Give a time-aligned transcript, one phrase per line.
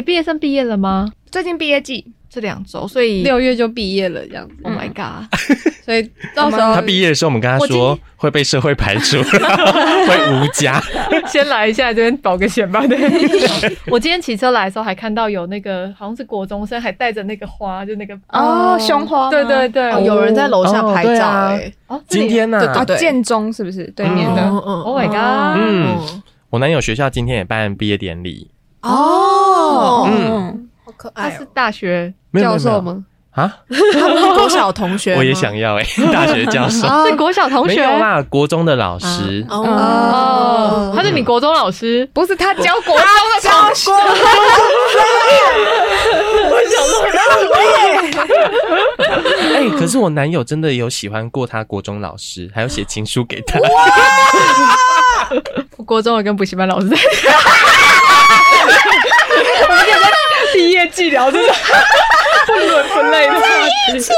[0.00, 1.12] 哎，毕业生毕业了吗？
[1.30, 2.14] 最近毕业季。
[2.32, 4.54] 这两周，所以六月就毕业了，这样子。
[4.62, 5.26] Oh my god！
[5.84, 10.80] 所以到时候他毕业的时候，我们跟他说会被社会排除， 会无家。
[11.26, 12.86] 先来一下这边保个险吧。
[12.86, 12.96] 对，
[13.90, 19.28] 我今天骑车来的时候还看到有那个好像是国中生，还带着那个花，就那个哦胸花。
[19.28, 21.72] 对对对，有人在楼下拍照哎。
[21.88, 22.64] 哦，今天呢？
[22.72, 25.58] 啊，建中是不是对面的？Oh my god！
[25.60, 28.52] 嗯，我男友学校今天也办毕业典礼。
[28.82, 30.68] 哦，嗯。
[30.84, 33.04] 好可爱，他是大学教授吗？
[33.30, 36.88] 啊，他不是国小同学，我也想要哎， 大学教授。
[37.06, 39.46] 是国小同学，没有啦，国中的老师。
[39.48, 43.92] 哦，他是你国中老师，不是他教国中的教授。
[46.50, 46.98] 我想说，
[49.54, 53.60] 哎，可是我男友真的有喜欢过他国中老师，还有写情书给他。
[55.76, 56.96] 我国中有跟补习班老师在。
[60.52, 61.52] 毕业季聊这个
[62.46, 64.10] 不伦不类的毕业季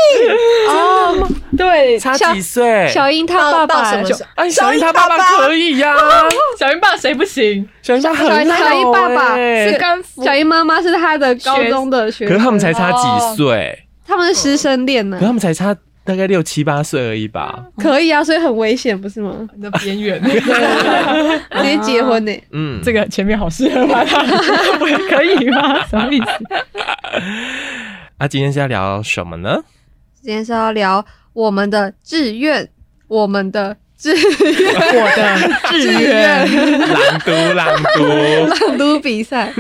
[0.69, 2.89] 哦，对，差几岁？
[2.89, 3.93] 小英他爸爸，
[4.37, 5.95] 哎，小英他爸爸可以呀，
[6.59, 7.69] 小英爸谁不行？
[7.83, 13.78] 小英爸很好，小英爸爸是跟小英妈妈是他的高中的学生，可是他们才差几岁？
[14.06, 17.64] 他们是师生恋呢，可他们才差大概六七八岁而已吧？
[17.78, 19.48] 可以啊，所以很危险，不是吗？
[19.58, 22.33] 那边缘， 直接结婚呢？
[22.50, 24.05] 嗯，这个前面好适合吗？
[25.09, 25.86] 可以吗？
[25.86, 26.27] 什么意思？
[28.19, 29.62] 啊，今天是要聊什么呢？
[30.20, 32.69] 今天是要聊我们的志愿，
[33.09, 36.48] 我们的志愿，我的志愿，
[36.89, 39.53] 朗读，朗读，朗读比赛。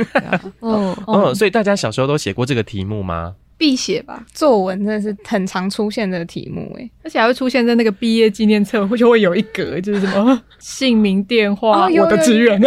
[0.60, 3.34] 哦哦，所以大家小时候都写过这个题目吗？
[3.62, 12.58] 必写吧，作文真的是很常出现的题目哎，而且还会出现在那个毕业纪念册，就会有一格，就是什么 姓名、电话、我的志愿，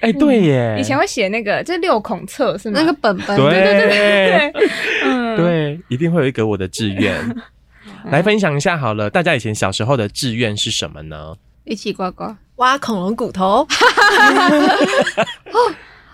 [0.00, 2.80] 哎，对耶，以前会写那个，就是六孔册是吗？
[2.80, 3.48] 那个本本，对。
[3.48, 4.52] 对对对，
[5.04, 7.14] 嗯，对，一定会有一格我的志愿。
[8.06, 11.36] 来分享一下好了，大家以前小时候的志愿是什么呢？
[11.62, 13.64] 一起呱呱挖恐龙骨头。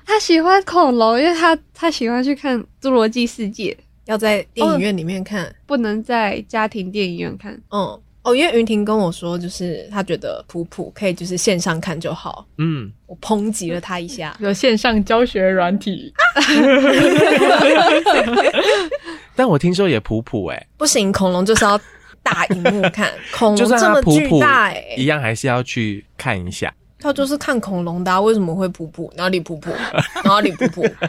[0.08, 3.76] 他喜欢恐龙，因为他他喜欢去看《侏罗纪世界》，
[4.06, 7.52] 要在电影院里面看，哦、不能在家庭电影院看。
[7.70, 12.46] 嗯，哦，因为云婷跟我说，就是他觉得普普可以就是线上看就好。
[12.56, 16.10] 嗯，我抨击了他一下， 有线上教学软体。
[19.36, 21.78] 但我听说也普普哎、欸，不行，恐龙就是要
[22.22, 26.72] 大荧幕看， 恐龙这么巨大哎、欸，一样还是要去看一下。
[27.00, 29.10] 他就是看恐龙的、啊，为什么会噗噗？
[29.16, 29.70] 哪里噗噗？
[30.24, 30.90] 哪里噗噗？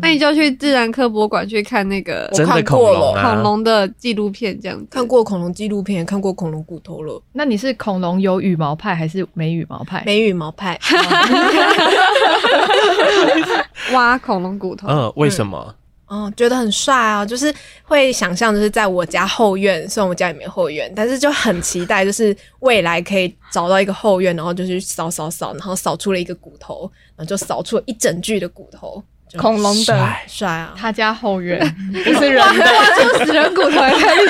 [0.00, 4.86] 那你就去自然科博馆去看那个真的恐龙、啊、恐龙的纪录片，这样子。
[4.90, 7.20] 看过恐龙纪录片，看过恐龙骨头了。
[7.32, 10.02] 那你是恐龙有羽毛派还是没羽毛派？
[10.06, 10.78] 没羽毛派。
[13.92, 14.86] 挖恐龙骨头？
[14.88, 15.74] 嗯，为什么？
[16.12, 17.24] 嗯哦，觉得很帅啊！
[17.24, 17.52] 就是
[17.84, 26.82] 会想象，就是在我家后院，虽然我家也没后院，但是就很期待，就是未来可以找到一个后院，然后就去扫扫扫，然后扫出了一个骨头，
[27.16, 29.02] 然后就扫出了一整具的骨头，
[29.38, 30.74] 恐龙的帅啊！
[30.76, 31.58] 他家后院
[32.04, 32.66] 不是人的，
[32.98, 34.28] 就死人骨头也可以，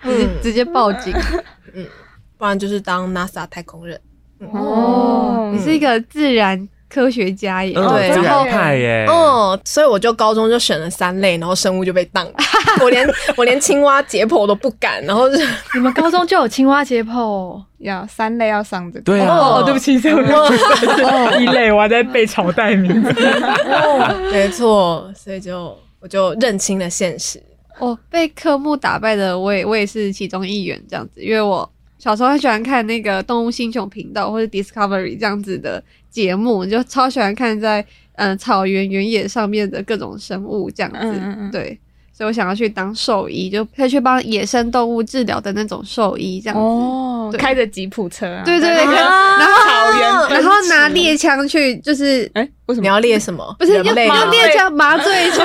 [0.04, 1.14] 嗯，直接报警，
[1.74, 1.86] 嗯，
[2.38, 4.00] 不然就是当 NASA 太空人。
[4.52, 6.66] 哦，你是一个自然。
[6.88, 12.26] 科学家耶，对，然后派耶，嗯，所以我就高中就选了三类，然后生物就被当，
[12.80, 15.28] 我连我连青蛙解剖都不敢，然后
[15.74, 20.32] 你们高中就有青蛙解剖，要三类要上的，对哦，对不起，对不起，
[21.42, 23.12] 一类我还在背朝代名字，
[24.32, 27.42] 没错，所以就我就认清了现实，
[27.78, 31.68] 哦，被科目打败的我也我也是其中一员这样子，因为我
[31.98, 35.82] 小时候很喜欢看那个动物星球频道或者 Discovery 这样子的。
[36.08, 37.84] 节目就超喜欢看在
[38.14, 41.50] 嗯、呃、草原原野上面的各种生物这样子，嗯嗯嗯。
[41.50, 41.78] 对，
[42.10, 46.62] 所以我想要去当兽医，就可以去帮野生动物治疗的那种兽医这样子。
[46.62, 47.38] 哦，对。
[47.38, 49.68] 开着吉普车啊，对对对，啊、然后草
[49.98, 52.82] 原，然后拿猎枪去，就是哎、欸，为什么？
[52.82, 53.54] 你要猎什么？
[53.58, 55.44] 不是要拿猎枪麻醉枪，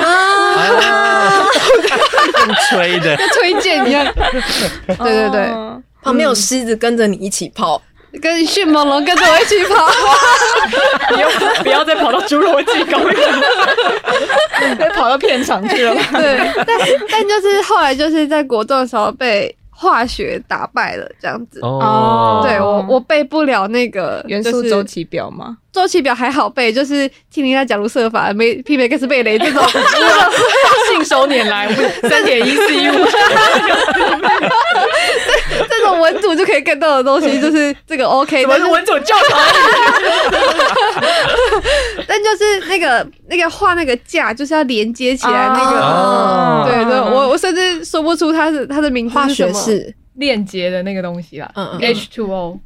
[2.46, 4.06] 用吹的，跟推荐一样。
[4.86, 5.50] 对对对，
[6.02, 7.80] 旁边有狮子跟着你一起跑。
[8.20, 9.88] 跟迅猛龙跟着我一起跑，
[11.08, 11.30] 不要
[11.62, 13.16] 不要再跑到侏罗纪公园，
[14.78, 15.94] 再跑到片场去了。
[15.94, 16.78] 对，但
[17.10, 21.58] 但就是后来就是在国中的时候被化学打败了，这样子。
[21.62, 25.56] 哦，对我我背不了那个元素周期表吗？
[25.72, 29.66] 周期表还好背，就是听人家讲如设法，没匹配，开始背雷这种，
[30.92, 31.66] 信手拈来，
[32.02, 33.06] 三点一四一五。
[36.02, 39.42] 文组就可以看到的东西 就是这个 OK，文文组教团。
[42.06, 51.50] 但就是那个那个画那个架就是要连接起来那个，对对，我我甚至说不出它是它的名字是什么，链接的那个东西了
[51.80, 52.60] ，H two O。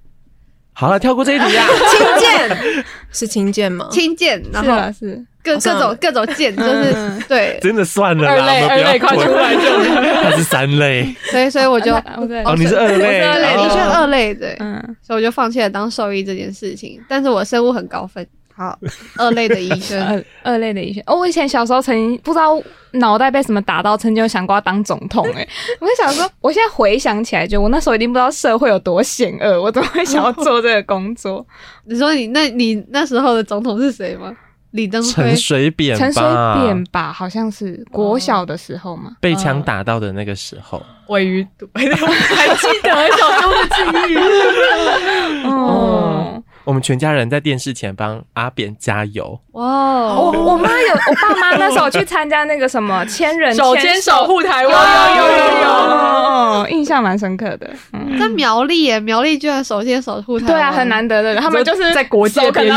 [0.73, 3.89] 好了，跳过这一题啊，氢键是氢键吗？
[3.91, 5.25] 氢键，然后是。
[5.47, 11.15] 各各种各种贱，就是嗯对，真的算了啦，二类我们不要二类快出来就他是三类。
[11.31, 17.01] 所以所以我就哦，你是二我是类，二类，哦你是二类，对，嗯，所以我就放弃了当兽医这件事情。
[17.09, 18.77] 但是我生物很高分，好，
[19.17, 20.03] 二类的医生，
[20.43, 21.03] 二二类的医生。
[21.07, 22.61] 哦，我以前小时候曾经不知道
[22.93, 25.27] 脑袋被什么打到，曾经有想过要当总统。
[25.35, 25.47] 哎，
[25.81, 31.47] 我就想说，我现在回想起来，就我那时候一定不知道社会有多险恶，我怎么会想要做这个工作？
[31.87, 34.35] 你说你那你那时候的总统是谁吗？
[34.77, 35.37] 李登辉陈。
[35.37, 39.13] 水扁陈水，扁吧，好像是国小的时候嘛。
[39.21, 40.81] 被枪打到的那个时候。
[41.09, 43.77] 鮪鱼肚，还记得小时候的记
[44.13, 45.47] 忆。
[45.47, 49.39] 哦，我们全家人在电视前帮阿扁加油。
[49.53, 55.69] 哇哦，我我妈有，我爸妈那时候去参加那个什么千人手牵手护台湾，有有有有有。
[55.69, 57.71] 哦，印象蛮深刻的。
[57.93, 60.87] 嗯，在苗栗耶，苗栗居然首先守护台湾对啊，很。
[60.87, 62.75] 难得的，他们就是在国界边缘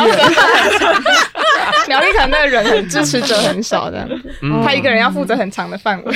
[1.87, 4.07] 苗栗可能那个人很支持者很少的，
[4.41, 6.13] 嗯他一个人要负责很长的范围，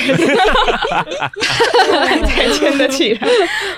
[2.26, 3.28] 才牵得起来。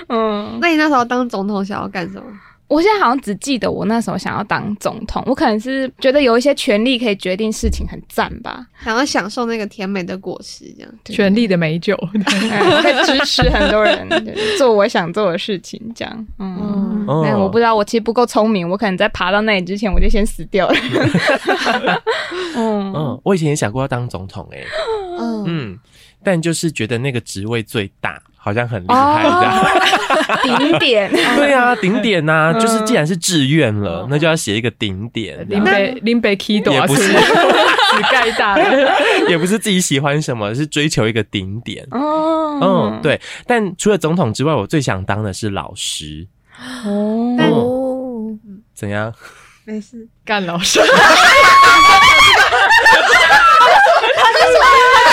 [0.09, 2.25] 嗯，那你那时候当总统想要干什么？
[2.69, 8.67] 我现在好像只记得我那时候想要当总统，我可能是觉得有一些权利可以决定事情，很赞吧。
[8.83, 10.93] 想要享受那个甜美的果实，这样。
[11.05, 11.97] 权力的美酒，
[12.83, 14.09] 可以支持很多人
[14.59, 16.27] 做我想做的事情，这样。
[16.39, 20.75] 嗯，我不知道，我其实不够聪明，我可能在爬到那里之前，我就先死掉了。
[22.57, 24.67] 嗯嗯，我以前也想过要当总统诶、欸，
[25.19, 25.79] 嗯，嗯，
[26.25, 29.67] 但就是觉得那个职位最大，好像很厉害这样。
[30.69, 35.45] 顶点，对啊，顶点呐、就是既然是志愿了，那就要写一个顶点。
[35.49, 38.95] 林北林北 Kido 啊，也不是只 盖大的。
[39.29, 41.85] 也不是自己喜欢什么，是追求一个顶点。
[41.91, 43.21] 哦嗯，，对。
[43.49, 46.25] 但除了总统之外，我最想当的是老师。
[46.85, 47.37] 哦，
[48.77, 49.13] 怎样？
[49.65, 50.07] 没事。
[50.25, 50.87] 干老师，他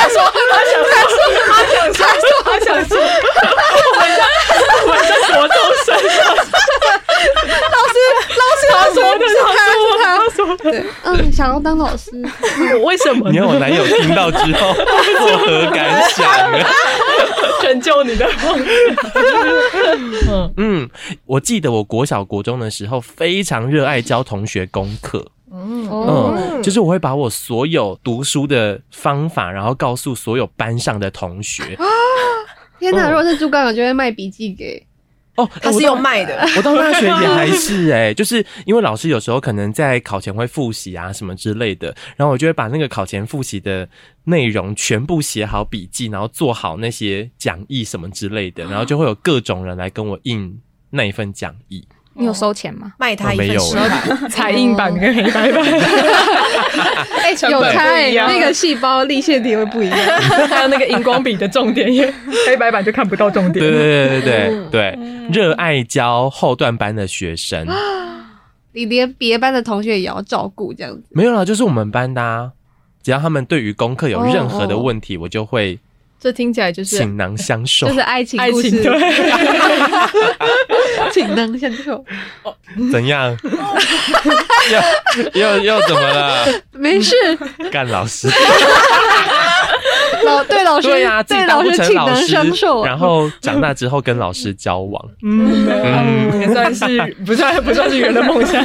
[0.09, 0.19] 想说
[0.49, 2.91] 他想说他想说，
[4.85, 5.55] 我们在国中
[5.85, 5.87] 生，
[7.71, 7.95] 老师，
[8.41, 10.03] 老师，他说的，他说，他
[10.35, 10.39] 说，
[11.05, 12.09] 嗯，想要当老师，
[12.79, 13.59] 我为什么你看我呢？
[13.59, 16.69] 男友听到之后作何感想啊？
[17.61, 18.65] 拯救你的梦。
[20.27, 20.89] 嗯嗯，
[21.25, 25.27] 我记得我国小国中的时候，非常热爱教同学功课。
[25.53, 31.75] 嗯，嗯，就是我会把我所有读书的方法，然后告诉所有班上的同学。
[31.75, 31.85] 啊
[32.79, 33.07] 天哪！
[33.07, 34.85] 哦如果是猪肝，我就会卖笔记给。
[35.35, 43.87] 哦，他是用卖的，我到大学也还是哎、就是因为老师有时候可能在考前会复习啊什么之类的，然后我就会把那个考前复习的
[44.25, 50.59] 内容全部写好笔记，然后做好那些讲义什么之类的，然后就会有各种人来跟我印
[50.91, 51.87] 那一份讲义。
[52.15, 52.93] 你有收钱吗？
[52.97, 55.63] 卖他一哦没有份十二版，彩印版跟黑白版，
[57.21, 59.97] 哎，有本差欸不一样那个细胞立线体会不一样。
[60.47, 61.87] 还有那个荧光笔的重点，
[62.47, 63.65] 黑白版就看不到重点。
[63.65, 64.99] 对对对对对对，
[65.31, 67.67] 热爱教后段班的学生，
[68.73, 71.03] 你连别班的同学也要照顾，这样子。
[71.09, 72.51] 没有啦，就是我们班的啊。
[73.01, 75.77] 只要他们对于功课有任何的问题，我就会
[76.23, 77.85] 这听起来就是倾囊相授。
[77.85, 78.93] 就是爱情故事，爱情，对。
[81.11, 82.01] 倾囊相授。
[82.89, 83.37] 怎样？
[85.33, 86.47] 又又又怎么了？
[86.71, 87.13] 没事，
[87.69, 88.29] 干老师？
[90.23, 90.87] 老对老师
[91.27, 92.87] 对老师倾成老囊相授师，。
[92.87, 95.05] 然后长大之后跟老师交往。
[95.25, 98.63] 嗯，嗯也算是不算不算是圆了梦想。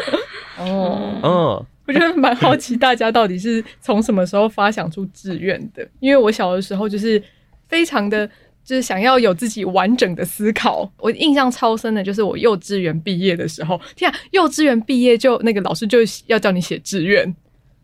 [0.56, 5.86] 哦，嗯，我觉得蛮好奇大家到底是从什么时候发想出志愿的？
[6.00, 7.22] 因为我小的时候就是
[7.68, 8.28] 非常的。
[8.64, 10.90] 就是想要有自己完整的思考。
[10.96, 15.98] 我印象超深的，就是我幼稚园毕业的时候，天啊，幼稚园毕业就那个老师就
[16.28, 17.36] 要叫你写志愿。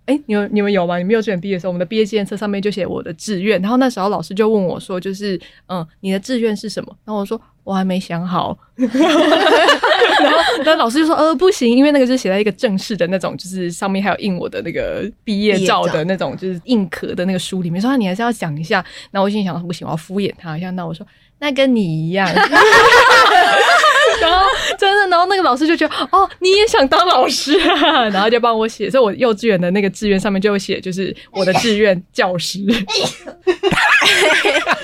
[0.06, 0.96] 哎、你们你们有吗？
[0.96, 3.60] 你们幼稚园毕业的时候，我们的毕业纪念册上面就写我的志愿。
[3.60, 5.38] 然后那时候老师就问我说：“就是
[5.68, 8.56] 嗯，你的志愿是什么？”然后我说：“我还没想好。”
[10.22, 21.06] 然后，那老师就说：“呃，不行，因为那个是写在一个正式的那种，就是上面还有印我的那个毕业照的那种，就是硬壳的那个书里面，说你还是要讲一下。”然后我心里想说：“不行，我要敷衍他一下。”那我说
[21.40, 22.28] ：“那跟你一样。”
[24.20, 24.44] 然后
[24.78, 32.60] 真的，然后那个老师就觉得：“哦，你也想当老师啊？”然后就帮我写，所以我幼稚园的那个志愿上面就会写，就是我的志愿教师。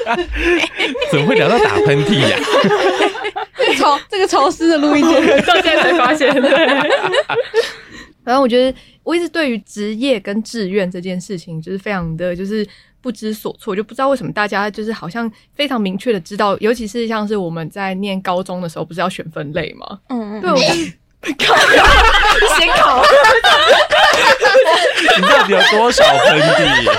[1.10, 2.38] 怎么会聊到打喷嚏呀？
[3.76, 6.50] 潮这个潮湿的录音间， 到现在才发现，对。
[8.24, 12.66] 反正我觉得我一直对于职业跟志愿这件事情，就是非常的就是
[13.00, 19.98] 不知所措，就不知道为什么大家就是好像非常明确的知道，尤其是像是我们在念高中的时候，不是要选分类吗？
[20.08, 20.92] 嗯嗯，对，我就是
[21.38, 21.56] 考
[22.58, 23.04] 先考。
[25.16, 26.90] 你到底有多少粉底？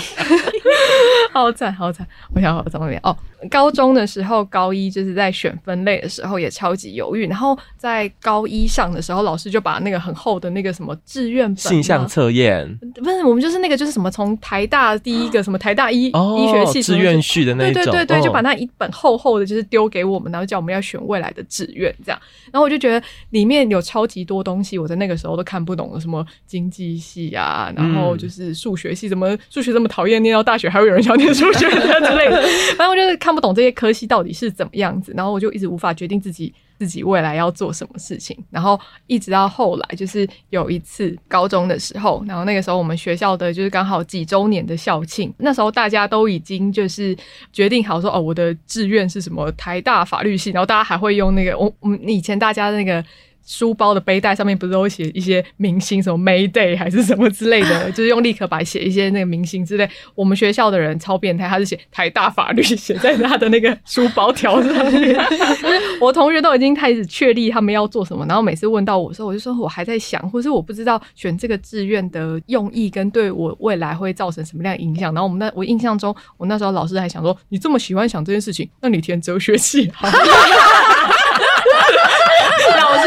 [1.32, 2.06] 好惨，好惨！
[2.34, 3.16] 我想好怎么样哦。
[3.48, 7.26] 高中的时候，高一就是在选分类的时候也超级犹豫。
[7.26, 22.20] 然后在高一上的时候，老师就把那个很厚的那个什么志愿本性向测验，不是我们就是那个就是什么从台大第一个什么台大医、哦、医学系志愿序的那种，对对对对，哦、就把那一本厚厚的，就是丢给我们，然后叫我们要选未来的志愿这样。
[22.52, 31.76] 然后我就觉得里面有超级多东西，我在那个时候都看不懂了，什么经济系啊，然后就是数学系，怎么数学这么讨厌，念到大学还会有人想念数学之
[32.16, 32.42] 类的。
[32.76, 38.36] 反正我就是看不懂这些科系到底是怎么样子，然后我就一直无法决定自己自己未来要做什么事情。
[38.50, 47.16] 然后一直到后来，就是有一次高中的时候，然后那个时候我们学校的就是刚好几周年的校庆，那时候大家都已经就是
[47.52, 53.04] 决定好说哦，我的志愿是什么台大法律系，然后大家还会用那个我我们以前大家的那个。
[53.50, 59.90] 书包的背带上面不是都会写一些明星，什么 May Day 还是什么之类的， 就是用立可白写一些那个明星之类。
[60.14, 65.18] 我们学校的人超变态，他是写台大法律写在他的那个书包条上面。
[66.00, 75.12] 我同学都已经开始确立他们要做什么，然后每次问到我的时候，我就说我还在想，或是我不知道选这个志愿的用意跟对我未来会造成什么样的影响。
[75.12, 80.08] 然后我们那我印象中，我那时候老师还想说，你这么喜欢想这件事情，那你填哲学系好。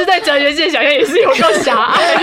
[0.05, 2.15] 在哲学界想象也是有够狭隘，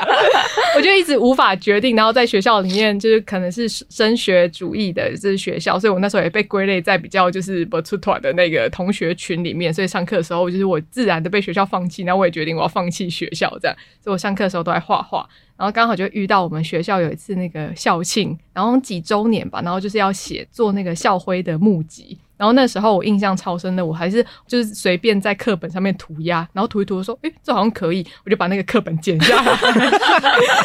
[0.76, 1.96] 我就一直无法决定。
[1.96, 9.72] 然后在学校里面，就是可能是升学主义的这是学校，所以我那时候也被归类在比较就是不出团的那个同学群里面。
[9.72, 12.02] 所以上课的时候，就是我自然的被学校放弃。
[12.02, 13.76] 然后我也决定我要放弃学校，这样。
[14.02, 15.26] 所以我上课的时候都在画画。
[15.56, 22.18] 然后刚好就遇到我们学校有一次那个校庆，然后几周年吧，然后就是要写做那个校徽的募集。
[22.36, 29.52] 然后那时候我印象超深的，我还是就是随便在课本上面涂鸦，然后涂一涂说，诶，这好像可以，我就把那个课本剪下来，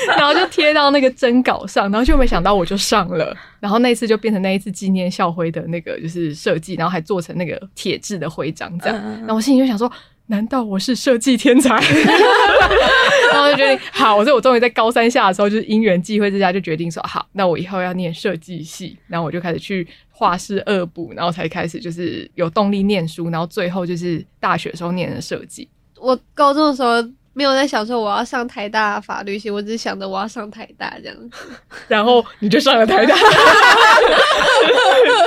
[0.17, 9.91] 然后就贴到那个征稿上，然后就没想到我就上了，然后那次就变成那一次纪念校徽的那个就是设计，然后还做成那个铁质的徽章这样，然后我心里就想说。
[10.31, 11.75] 难道我是设计天才？
[13.33, 18.97] 然后就决定好，所以我终于在高三下的时候，就是因缘际会之下，就决定说好，那我以后要念设计系。
[19.07, 25.67] 然后我就开始去画室恶补，然后才开始就是有动力念书，然后最后就是大学的时候念的设计。
[25.99, 27.03] 我高中的时候。
[27.33, 31.37] 没有在想说我要上台大法律系，我只是想着我要上台大这样子，
[31.87, 33.15] 然后你就上了台大，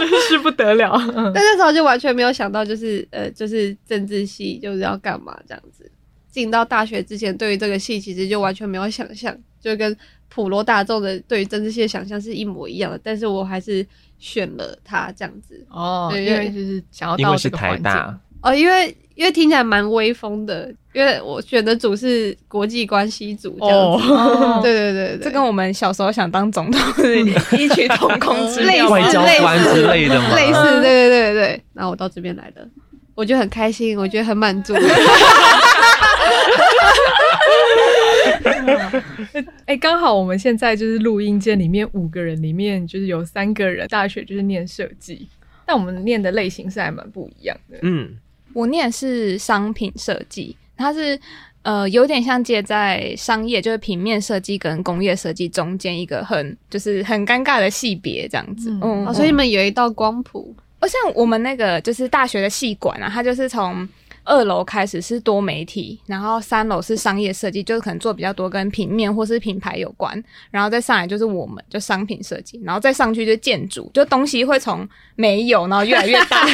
[0.00, 0.92] 真 是不得了。
[1.32, 5.90] 但那时候就完全没有想到，就是呃，就是政治系就是要干嘛这样子。
[6.30, 9.96] 进到大学之前，对于这个系其实就完全没有想象，就跟
[10.28, 13.00] 普罗大众的对于政治系的想象是一模一样的。
[13.02, 13.86] 但是我还是
[14.18, 18.94] 选了它这样子哦，因为就是想要到这个因为是台大哦，因为。
[19.14, 24.12] 因为听起来蛮威风的，因为我选的组是国际关系组这样子。
[24.12, 27.20] 哦，对对对对，这跟我们小时候想当总统是
[27.56, 30.34] 异曲 同工之妙，外交官之类的嘛？
[30.34, 31.62] 类似，对对对对。
[31.72, 32.68] 然后我到这边来的，
[33.14, 34.74] 我觉得很开心，我觉得很满足。
[39.66, 45.28] 哎，刚好我们现在就是录音间里面五个人里面，就是有三个人大学就是念设计，
[45.64, 47.78] 但我们念的类型是还蛮不一样的。
[47.82, 48.16] 嗯。
[48.54, 51.20] 我念是商品设计，它是
[51.62, 58.70] 呃有点像介在商业，就是平面设计跟工业设计中间一个很就是很尴尬的系别这样子。
[58.70, 60.54] 嗯，嗯哦，所以你们有一道光谱。
[60.80, 63.86] 哦，像我们那个就是大学的系管啊，它就是从。
[64.24, 76.46] 二楼开始是多媒体，然后三楼是商业设计，就是可能做比较多跟平面或是品牌有关，然后再上来就是我们就商品设计，然后再上去就建筑，就东西会从没有，然后越来越大，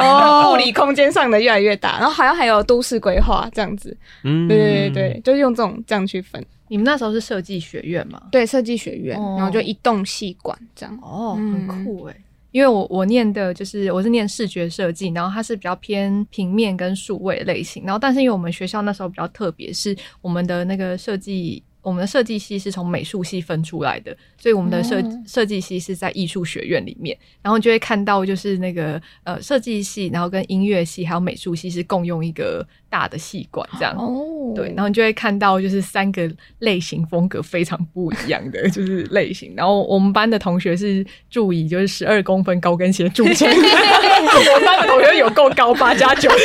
[0.00, 6.44] 哦， 物理空间上的越来越大，然后好像还有都市规划这样子，嗯，对对对，就是用这种这样去分。
[6.70, 8.20] 你们那时候是设计学院吗？
[8.30, 12.16] 对，设计学院，哦、然后就一栋系馆这样，哦，很酷诶。
[12.50, 21.62] 因为我我念的就是我是念视觉设计，然后它是比较偏平面跟数位类型，然后但是因为我们学校那时候比较特别，是我们的那个设计。
[21.80, 33.94] 我们的设计系是从美术系分出来的，所以我们的设设计系是在艺术学院里面，然后你就会看到就是那个呃设计系，然后跟音乐系还有美术系是共用一个大的系馆这样。
[33.96, 39.54] 哦，对，然后你就会看到就是三个类型风格非常不一样的 就是类型。
[39.56, 46.30] 然后我们班的同学是注意就是十二公分高跟鞋著称， 我们班的同学有够高八加九。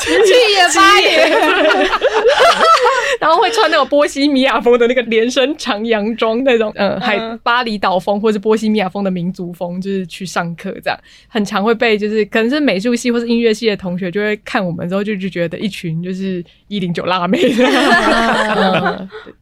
[0.00, 1.28] 去也八也，
[3.20, 17.38] 然后会穿那种波西米亚风的那个连身长洋装，那种嗯，海巴厘岛风或是波西米亚风的民族风，就是去上课这样，很常会被就是可能是美术系或是音乐系的同学就会看我们之后就就觉得一群就是一零九辣妹。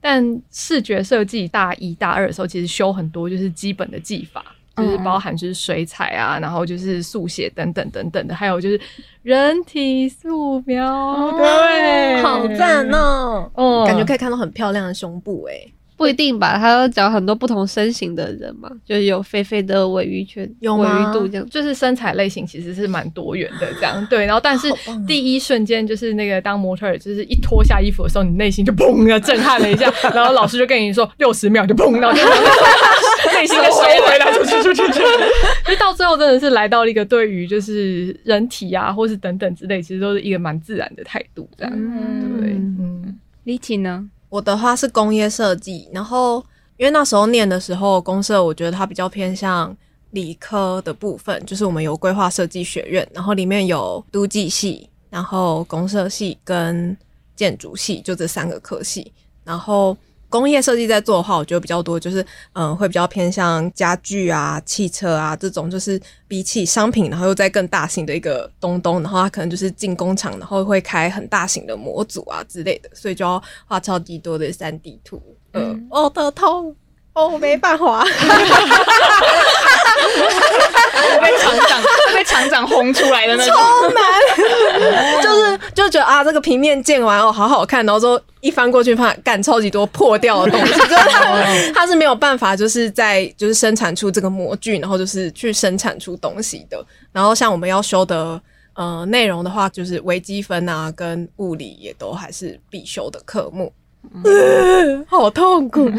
[0.01, 4.43] 但视觉设计大一大二的时候，其实修很多就是基本的技法。
[4.79, 8.81] 就是包含就是水彩啊，然后就是速写等等等等的，还有就是
[9.23, 13.51] 人体素描，哦、对，好赞哦！
[13.55, 15.75] 哦，感觉可以看到很漂亮的胸部诶、欸。
[15.99, 24.07] 不一定吧，他要讲很多不同身形的人嘛，就是有肥肥的尾鱼圈，有尾鱼肚这样，就是身材类型其实是蛮多元的这样。
[24.09, 24.73] 对，然后但是
[25.09, 32.23] 第一瞬间就是那个当模特儿，就是一脱下衣服的时候，你内心就砰的震撼了一下， 然后老师就跟你说六十秒就砰，然后就
[33.35, 35.01] 内心就收回来，出去出去出去，
[35.67, 41.73] 就到最后真的是来到了一个对于就是人体啊，或是等等之类，其实都是一个蛮自然的态度这样。
[41.75, 44.09] 嗯，对，嗯，李奇呢？
[44.29, 46.45] 我的话是工业设计，然后
[46.77, 49.77] 因为那时候念的时候，公社我觉得它比较偏向
[50.11, 56.97] 理科的部分，就是我们有规划设计学院，然后里面有都计系，然后公社系跟
[57.37, 59.13] 建筑系，就这三个科系，
[59.45, 59.97] 然后。
[60.29, 75.23] 工业设计在做的话，我觉得比较多，就是嗯，会比较偏向家具啊、汽车啊这种，就是比起商品，然后又在更大型的一个东东，然后它可能就是进工厂，然后会开很大型的模组啊之类的，所以就要画超级多的三 D 图。
[75.55, 76.77] 嗯，我的痛。
[77.15, 78.05] 哦，没办法，
[81.23, 81.83] 被厂长
[82.15, 96.85] 被厂长轰出来的那种，超难， 就是就觉得啊，这个平面建完哦，好好看，然后之后一翻过去，发现干超级多破掉的东西，就是它是没有办法，就是在就是生产出这个模具，然后就是去生产出东西的。
[97.13, 98.41] 然后像我们要修的
[98.75, 103.73] 呃内容的话，就是微积分啊，跟物理也都还是必修的科目。
[104.13, 105.91] 嗯、 好痛苦。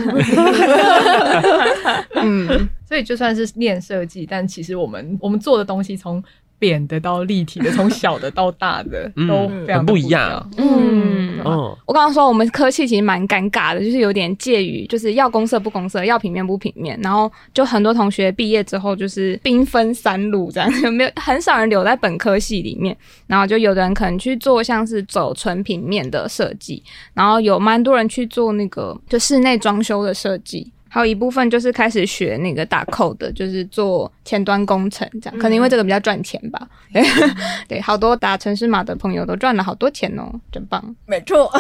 [2.16, 6.24] 嗯，所以就算是念设计，但其实我们我们做的东西从。
[6.60, 10.48] 扁的到立体的，从 小的到大的都非常不一样。
[10.58, 22.96] 嗯，哦，我刚刚说我们科系其实蛮尴尬的，就是有点介于就是要公设不公设，要平面不平面，然后就很多同学毕业之后就是兵分三路这样， 有没有很少人留在本科系里面，
[23.26, 30.72] 然后就有的人可能去做像是走纯平面的设计，然后有蛮多人去做那个就室内装修的设计。
[30.90, 36.68] 还有一部分就是开始学那个打 code 的，就是做前端工程，这样可能因为这个比较赚钱吧。
[36.92, 37.04] 对，
[37.70, 40.84] 对，好多打城市码的朋友都赚了好多钱哦，真棒。
[41.06, 41.48] 没错，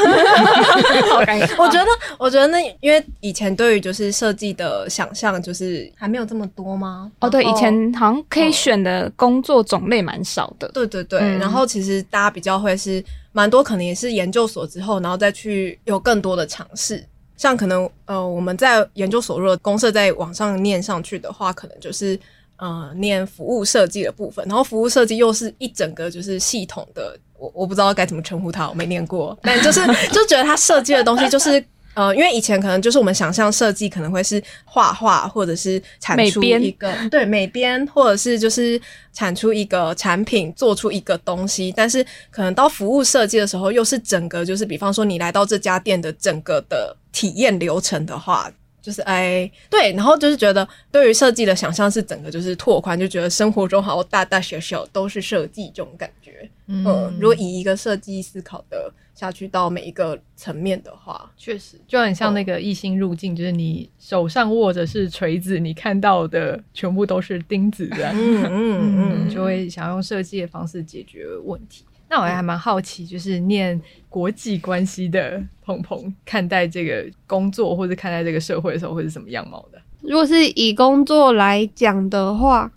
[1.10, 1.48] 好尴尬。
[1.62, 1.88] 我觉得，
[2.18, 7.12] 我觉得那因为以前对于就是设计的想象，就是还没有这么多吗？
[7.20, 10.68] 哦，对，以前好像可以选的工作种类蛮少的。
[10.74, 17.04] 对对对，然后其实大家比较会是蛮多，可能也是研究所之后，然后再去有更多的尝试。
[17.40, 22.20] 像可能呃，我们在研究所如果公社在网上念上去的话，可能就是
[22.58, 29.80] 呃念服务设计的部分，然后服务设计又是一整个就是系统的，我我不知道该怎么称呼它，我没念过，但就是
[30.12, 31.64] 就觉得它设计的东西就是。
[31.96, 38.80] 呃，因为以前可能就是我们想象设计可能会是画画，或者是产出一个美对美编，或者是就是
[39.12, 41.74] 产出一个产品，做出一个东西。
[41.76, 48.50] 但是可能到服务设计的时候，又是整个就是，比方说你来到这家店的整个的体验流程的话，
[48.82, 56.50] 就是哎对，然后就是觉得对于设计的想象是整个就是拓宽，就觉得生活中好大大小小都是设计这种感觉。
[56.68, 58.90] 嗯，呃，如果以一个设计思考的。
[59.20, 71.84] 下去到每一个层面的话，确实就很像那个异星入境，就是你手上握着是锤子，你看到的全部都是钉子的，嗯嗯嗯，就会想用设计的方式解决问题。
[72.08, 79.82] 那我还蛮好奇，就是念国际关系的鹏鹏看待这个工作或者看待这个社会的时候，会是什么样貌的？
[80.02, 82.72] 如果是以工作来讲的话，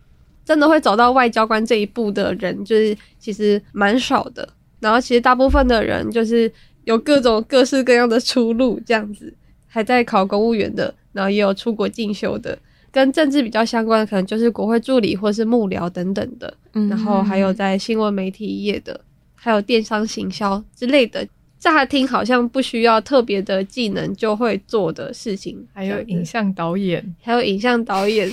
[0.45, 4.49] 真的会走到外交官这一步的人，就是其实蛮少的。
[4.83, 6.53] 然后其实大部分的人就是
[6.85, 9.33] 有各种各式各样的出路，这样子
[9.69, 12.59] 还在考公务员的，然后也有出国进修的，
[12.91, 19.01] 跟政治比较相关的，可能就是国会助理或是幕僚等等的，嗯、然后还有在新闻媒体业的，
[19.37, 21.25] 还有电商行销之类的，
[21.61, 28.29] 乍听好像不需要特别的技能就会做的事情，还有影像导演，还有影像导演。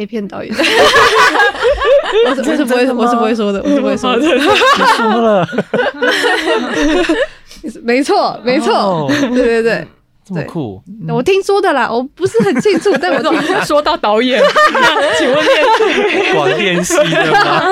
[0.00, 0.50] A 片导演，
[2.28, 4.20] 我是我是不会我是不会说的，我是不会说的。
[4.26, 5.46] 你说了，
[7.84, 9.86] 没错没错，对对对。
[10.22, 14.40] 这么酷，我听说的啦，我不是很清楚， 但我听说说到导演，
[14.72, 17.62] 那 请问念广电系的吗？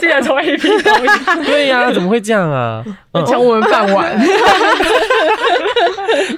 [0.00, 2.82] 竟然成为 A P 导演，对呀、怎么会这样啊？
[3.12, 4.18] 嗯，抢我们饭碗。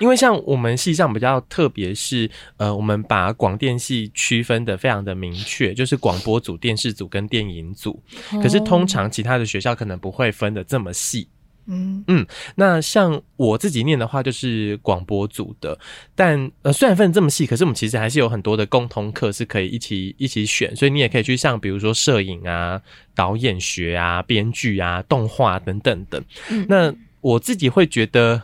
[0.00, 8.02] 因为像我们系上比较特别是，呃，我们把广电系区分的非常的明确，就是广播组、电视组跟电影组。
[8.42, 11.28] 可是通常其他的学校可能不会分的这么细。
[11.66, 15.78] 嗯嗯，那像我自己念的话，就是广播组的，
[16.14, 22.80] 但呃，虽然分这么细，可是我们其实还是有很多的共同课是可以一起一起选，所以你也可以去上，比如说摄影啊、
[23.14, 26.20] 导演学啊、编剧啊、动画等等等。
[26.50, 28.42] 嗯那我自己会觉得。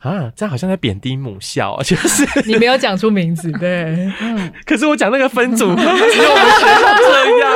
[0.00, 7.52] 啊，这样好像在贬低母校， 就是 你没有讲出名字，对，嗯， 可是我讲那个分组，只有我们学校这样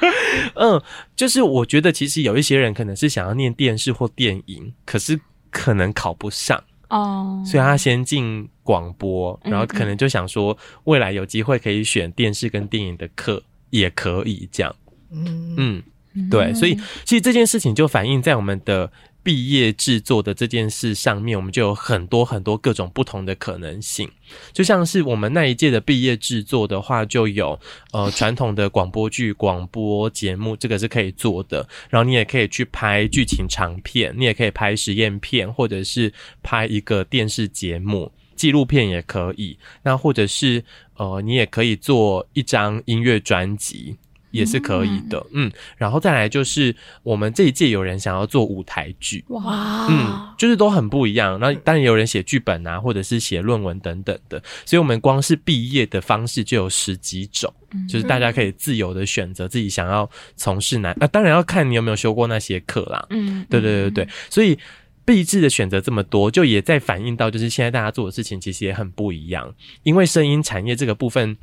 [0.00, 0.12] 欸
[0.54, 0.82] 嗯，
[1.14, 5.18] 就是我觉得其实有一些人可能是想要念电视或电影，可是
[5.50, 14.74] 可能考不上哦，所以他先进广播，嗯然后可能就想说未来有机会可以选电视跟电影的课也可以这样。
[15.12, 16.74] 嗯嗯，对，所以
[17.04, 18.90] 其实这件事情就反映在我们的。
[19.28, 24.10] 毕业制作的这件事上面，我们就有很多很多各种不同的可能性。
[24.54, 27.60] 就像是我们那一届的毕业制作的话，就有
[27.92, 31.68] 呃传统的广播剧、广播节目，这个是可以做的。
[31.90, 36.10] 然后你也可以去拍剧情长片，你也可以拍实验片，或者是
[36.42, 39.58] 拍一个电视节目、纪录片也可以。
[39.82, 40.64] 那或者是
[40.96, 43.98] 呃，你也可以做一张音乐专辑。
[44.30, 51.38] 也是可以的，嗯，然后再来就是我们这一届有人想要做舞台剧，哇，嗯，就是都很不一样。
[51.40, 57.52] 那当然有人写剧本啊，或者是写论文等等的，所以我们光是毕业的方式就有十几种，
[57.88, 64.58] 就是大家可以自由的选择自己想要从事哪，那当然要看你有没有修过那些课啦，嗯，对对对对，所以
[65.06, 71.36] 毕制的选择这么多，就也在反映到就是现在大家做的事情其实也很不一样，因为声音产业这个部分。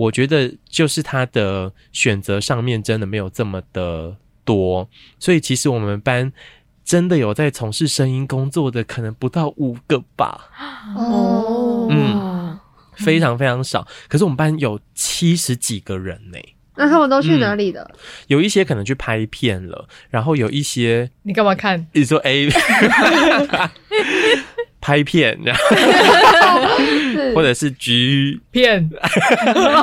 [0.00, 6.32] 我觉得就是他的选择上面真的没有这么的多，所以其实我们班
[6.82, 10.48] 真的有在从事声音工作的，可能不到五个吧。
[10.96, 12.58] 哦，嗯，
[12.94, 13.86] 非常非常少。
[14.08, 16.38] 可是我们班有七十几个人呢。
[16.76, 17.82] 那他们都去哪里了？
[17.92, 17.96] 嗯，
[18.28, 21.86] 有一些可能去拍片了，然后有一些你干嘛看？
[21.92, 22.48] 你说 A
[24.80, 28.88] 拍片，然 后或者是局片，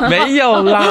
[0.10, 0.86] 没有啦。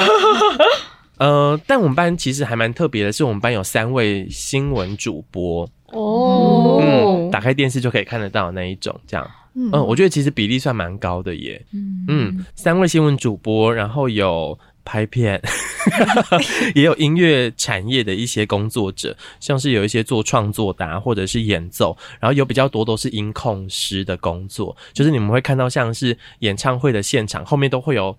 [1.19, 5.69] 呃，但我们班其实还蛮特别的，是我们班有三位新闻主播。
[5.93, 11.65] 哦，嗯，打开电视就可以看得到那一种，这样，嗯，我觉得其实比例算蛮高的耶，
[12.09, 15.39] 嗯，三位新闻主播，然后有拍片，
[16.75, 28.17] 也有音乐产业的一些工作者，像是有一些做创作的啊，或者是演奏，然后有比较多都是音控师的工作，就是你们会看到像是演唱会的现场后面都会有。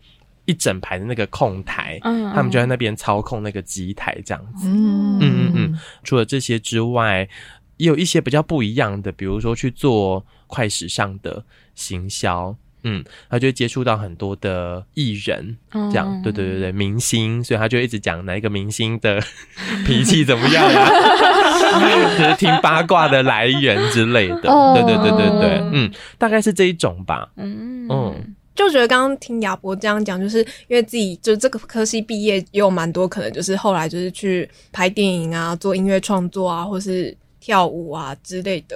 [0.49, 5.79] 一整排的那个控台，嗯，他们就在那边操控那个机台这样子，嗯嗯嗯。
[6.05, 7.27] 除了这些之外，
[7.75, 11.43] 也有一些比较不一样的，比如说去做快时尚的
[11.75, 19.21] 行销，嗯，他就会接触到很多的艺人，这样，嗯、对对对对，明星，所以他就一直讲哪一个明星的
[19.85, 20.89] 脾气怎么样啊，
[22.19, 27.87] 就是听八卦的来源之类的，对对对对对，嗯，大概是这一种吧，嗯。
[27.89, 28.35] 嗯。
[28.55, 38.75] 就觉得刚刚听亚伯这样讲，就是因为自己就这个科系毕业，也有蛮多可能就是后来就是去拍电影啊，做音乐创作啊，或是跳舞啊之类的，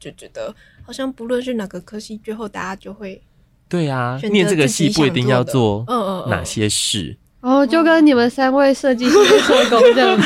[0.00, 3.20] 就觉得好像不论是哪个科系，最后大家就会
[3.68, 10.20] 对啊，念这个戏不一定要做嗯嗯哪些事哦，就跟你们三位设计师做工这样，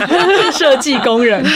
[0.52, 1.42] 设计工人。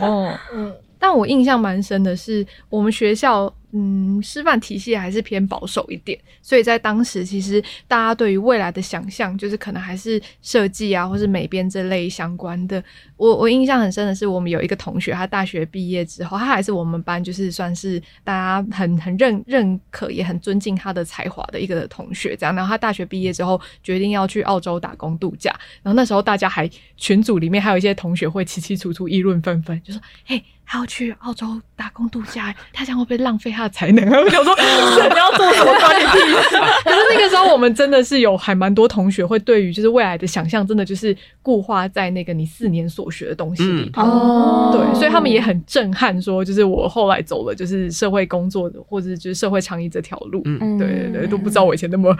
[0.00, 3.52] 哦，嗯，但我印象蛮深的是我们学校。
[3.72, 12.82] 嗯，师范体系还是偏保守一点，所以在当时，其实大家对于未来的想象，就是可能还是设计啊，或是美编这类相关的。
[13.16, 22.36] 我我印象很深的是，我们有一个同学，他大学毕业之后，他还是我们班就是算是大家很很认认可，也很尊敬他的才华的一个同学。
[22.36, 25.50] 这样，然后他大学毕业之后，决定要去澳洲打工度假。
[25.82, 34.04] 然后那时候大家还群组里面还有一些同学会起起出出议论纷纷，就说：“嘿。”他要去澳洲打工度假，他这样会不会浪费的才能？
[34.10, 36.18] 我想说， 你要做什么关你屁
[36.48, 36.56] 事？
[36.84, 44.02] 可是那个时候，我们真的是有还蛮多同学会对于就是未来的想象，真的就是固化在那个你四年所学的东西里头。
[44.02, 50.42] 嗯、对，所以他们也很震撼，说就是我后来走了就是社会工作的，或者就是社会倡议这条路。
[50.44, 52.16] 嗯，对对对，都不知道我以前那么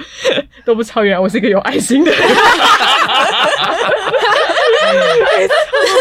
[0.65, 2.21] 都不知道，原来我是一个有爱心的人。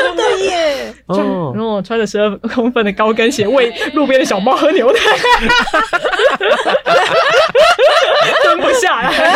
[0.01, 0.68] 真的耶！
[1.09, 4.99] 哦然后我穿着十二公分的高跟鞋喂 路边的小猫喝牛奶，
[8.43, 9.35] 蹲不下来。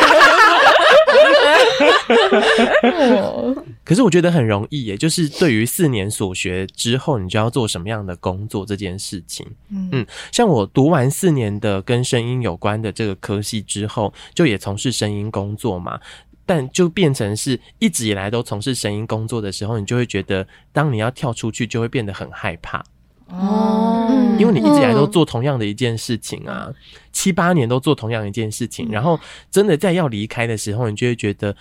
[2.83, 9.45] 哦 可是我觉得很容易耶，就是对于四年所学之后，你就要做什么样的工作这件事情。
[9.69, 15.99] 嗯，像我读完四年的跟声音有关的这个科系之后，就也从事声音工作嘛。
[16.45, 22.83] 但就变成是一直以来都从事声音工作的时候，你就会觉得，当你要跳出去，就会变得很害怕。
[23.27, 26.71] 哦，因为你一直以来都做同样的一件事情啊，
[27.11, 31.55] 七八年都做同样一件事情，然后真的在要离开的时候，你就会觉得。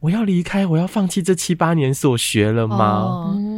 [0.00, 2.76] 我要离开，我要放弃这七八年所学了吗？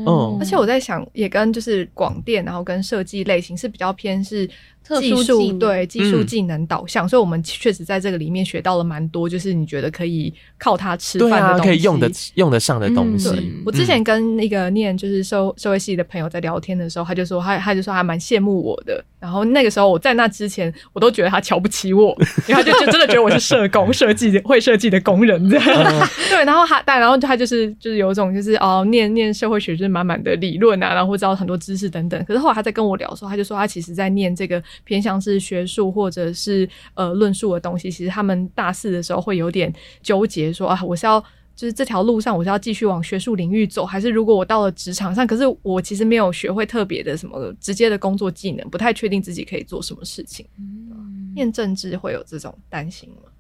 [0.07, 4.55] 哦、嗯，而且我在想，也跟就是广电，然后跟设计类型是比较偏是技
[5.01, 13.31] 技术，对技术技能导向，嗯、所以我们确实在这个里面学到了蛮多，就是你觉得可以靠它吃饭的东西，啊、可以用得用得上的东西。
[13.31, 19.05] 对，我之前跟那个念就是社社会系的朋友在聊天的时候，他就说他他就说还蛮羡慕我的。
[19.19, 25.67] 然后那个时候我在那之前，我都觉得他瞧不起我， 然后就就真的觉得我是社工、设计会设计的工人这样。
[25.67, 32.23] 嗯、 对，然后他但然后他就是就是有一种就是哦，念念社会学就是满满的理论啊，然后会知道很多知识等等。
[32.25, 37.91] 可是后来他在跟我聊的时候，他就说他其实在念这个偏向是学术或者是呃论述的东西。
[37.91, 41.23] 其实他们大四的时候会有点纠结说，说啊，我是要。
[41.57, 50.47] 就是这条路上，我是要继续往学术领域走，还是如果我到了职场上，可是我其实没有学会特别的什么直接的工作技能，不太确定自己可以做什么事情。
[50.59, 53.31] 嗯，念政治会有这种担心吗？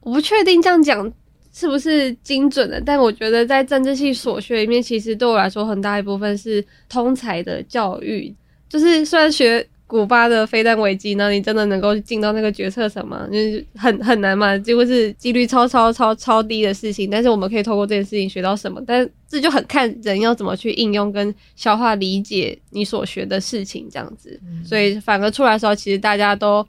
[0.00, 1.12] 我不确定这样讲
[1.52, 8.34] 是不是精准的，但我觉得在政治系所学里面，其实对我来说很大一部分是通才的教育，
[8.70, 9.68] 就是虽然学。
[9.86, 11.30] 古巴的飞弹危机呢？
[11.30, 13.26] 你真的能够进到那个决策层吗？
[13.30, 17.08] 就是很很难嘛，几乎是几率超超超超低的事情。
[17.08, 18.82] 但是我们可以透过这件事情学到什么？
[18.86, 24.40] 但是这就很看人要怎么去应用跟消化理解你所学的事情，这样子。
[24.44, 26.66] 嗯、所以反而出来的时候，其实大家都，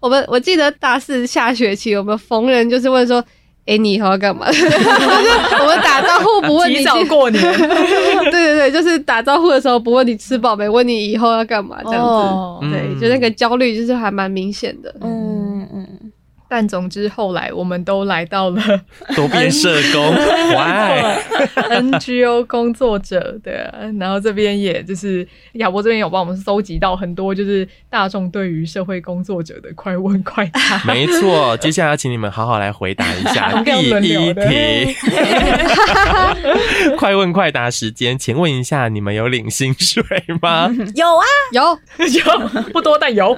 [0.00, 3.24] 我们我记得大四下学期，我们逢人就是问说。
[3.68, 4.46] 哎、欸，你以后要干嘛？
[4.48, 6.76] 我们打招呼不问你。
[6.76, 7.42] 提早过年。
[7.52, 12.08] 对对对，就是打招呼的时候不问你吃饱没，问你以后要干嘛这样子。
[12.08, 14.94] 哦、对，就那个焦虑就是还蛮明显的。
[15.02, 15.86] 嗯嗯。
[16.48, 18.62] 但总之后来我们都来到了
[19.14, 20.14] 多边社工，
[21.70, 30.60] NGO 工作者对、啊，然后这边也就是亚博这边有帮我们搜集到很多就是大众对于社会工作者的快问快答。
[30.86, 33.70] 没错，接下来请你们好好来回答一下 第
[34.08, 34.96] 一题，
[36.96, 40.02] 快问快答时间，请问一下你们有领薪水
[40.40, 40.70] 吗？
[40.94, 41.62] 有啊，有
[42.06, 42.38] 有，
[42.72, 43.36] 不多但有。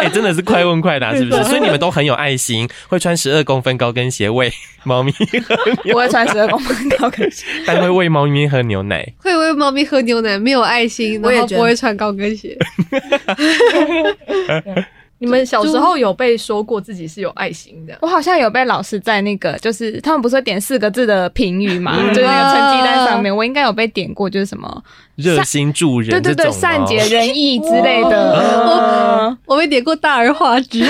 [0.00, 1.43] 哎、欸，真的是快问快答，是不是？
[1.48, 4.52] 所以你们都很有爱心，会穿十二公分高跟鞋喂
[4.84, 5.24] 猫咪喝
[5.56, 5.92] 牛奶。
[5.92, 9.06] 不会穿十二公分高跟鞋，但会喂猫咪喝牛奶。
[9.18, 12.56] 会喂猫咪喝牛奶，没有爱心，然后不会穿高跟鞋。
[15.24, 17.96] 你们小时候有被说过自己是有爱心的？
[18.02, 24.84] 我好像有被老师在那个，就是他们不是会点四个字的评语嘛，嗯、就是那个成绩单上面，我应该有被点过，就是什么
[25.16, 28.34] 热心助人，对对对，善解人意之类的。
[28.66, 30.88] 我我被点过大而化之， 我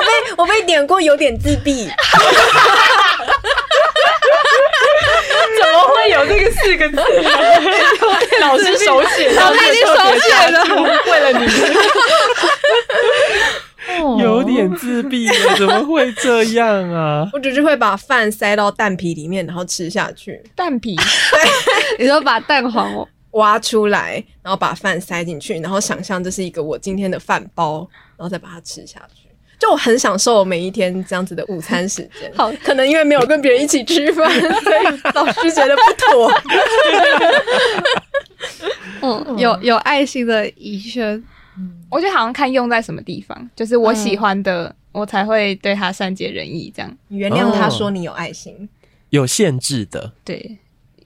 [0.00, 1.88] 被我被点过有点自闭。
[5.58, 6.96] 怎么会有这个四个字？
[8.40, 10.64] 老师手写，老师已经手写了，
[11.10, 11.46] 为了你，
[14.22, 17.28] 有点自闭了，怎么会这样啊？
[17.32, 20.42] 我只是会把饭塞到蛋皮里面，然后吃下去。
[20.54, 21.04] 蛋皮，对，
[21.98, 29.25] 你说把蛋黄挖出来，然后把饭塞进去，然后想象这是一个我今天的饭包，然后再把它吃下去。
[29.58, 34.30] 就我很享受每一天这样子的午餐时间，好，可能因为没有跟别人一起吃饭，
[34.62, 36.32] 所以老师觉得不妥。
[39.02, 41.22] 嗯，有有爱心的宜萱，
[41.90, 46.98] 我觉得好像看用在什么地方，就是我喜欢的，嗯、我才会对他善解人意，这样。
[47.08, 48.68] 原谅他说你有爱心，哦、
[49.10, 50.58] 有限制的，对，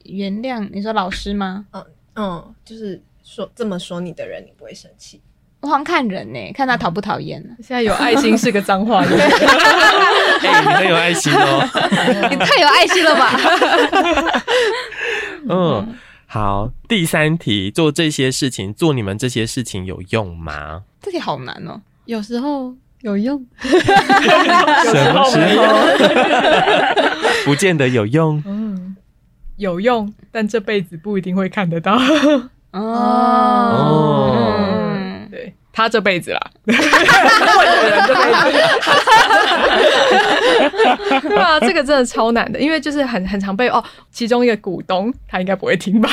[0.05, 1.67] 原谅你说老师吗？
[1.73, 1.85] 嗯
[2.15, 5.21] 嗯，就是说这么说你的人，你不会生气。
[5.61, 7.51] 我好像看人呢、欸，看他讨不讨厌呢。
[7.59, 11.69] 现在有爱心是个脏话， 哎、欸，你很有爱心哦，
[12.31, 13.39] 你太有爱心了吧？
[15.49, 15.95] 嗯，
[16.27, 20.83] 好，第三题，做这些事情，做你们这些事情有用吗？
[21.03, 25.65] 这题好难哦、喔，有时候有用，什么时候
[27.45, 28.43] 不见得有用？
[28.47, 28.97] 嗯，
[29.57, 31.99] 有用，但这辈子不一定会看得到。
[32.73, 32.81] 哦。
[32.81, 34.87] 哦
[35.73, 38.21] 他这辈子啦，问的人这辈
[41.21, 46.11] 子，对啊，这个真的超难的，因为就是很很常被哦，其中一个股东他应该不会听吧？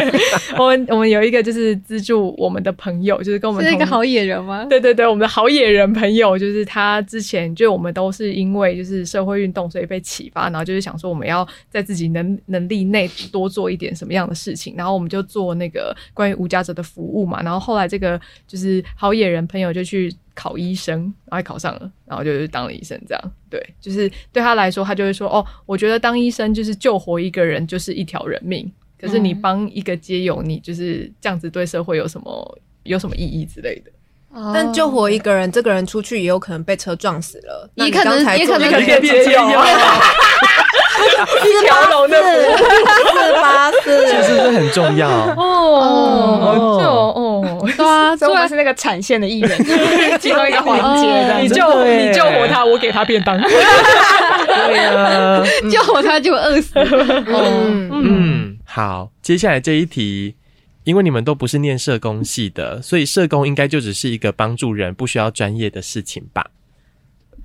[0.58, 4.64] 我们我们有一个就是资助我们的朋友，就是跟我们是一个好野人吗？
[4.68, 18.82] 对对对，我们的好野人朋友，就是他之前就我们都是因为就是社会运动，所以被启发，然后就是想说我们要在自己能能力内多做一点什么样的事情，然后我们就做那个关于无家者的服务嘛，然后后来这个就是。
[18.94, 23.00] 好野人朋友就去考医生，然后还考上了，然后就是当了医生。
[23.06, 28.70] 这样对，就是对他来说，他就会说：“哦，我觉得当医生就是救活一个人就是一条人命。
[29.00, 33.90] 可是你帮一个街友，你就是这样子对社会有什么有什么意义之类的？
[34.52, 39.40] 但救活一个人，这个人出去也有可能被车撞死了，也可能也可能变街友。”
[40.94, 42.12] 四八四，
[43.12, 46.82] 四八四，其实是很重要哦，哦
[47.14, 47.20] 哦，
[47.72, 49.58] 对啊， 所以我是那个产线的艺人，
[50.20, 51.40] 其中一个环节。
[51.40, 53.36] 你救你救活他，我给他便当。
[53.40, 56.72] 对啊，救活他就饿死。
[56.76, 60.36] 嗯嗯，好，接下来这一题，
[60.84, 66.46] 因为你们都不是念社工系的，所以社工应该就只是一个帮助人，不需要专业的事情吧？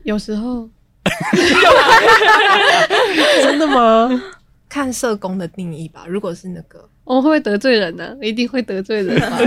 [0.04, 0.70] 有时候。
[3.42, 4.22] 真的吗？
[4.68, 6.06] 看社工的定义吧。
[6.08, 8.16] 如果是那个，我会不会得罪人呢？
[8.22, 9.40] 一定会得罪人吧，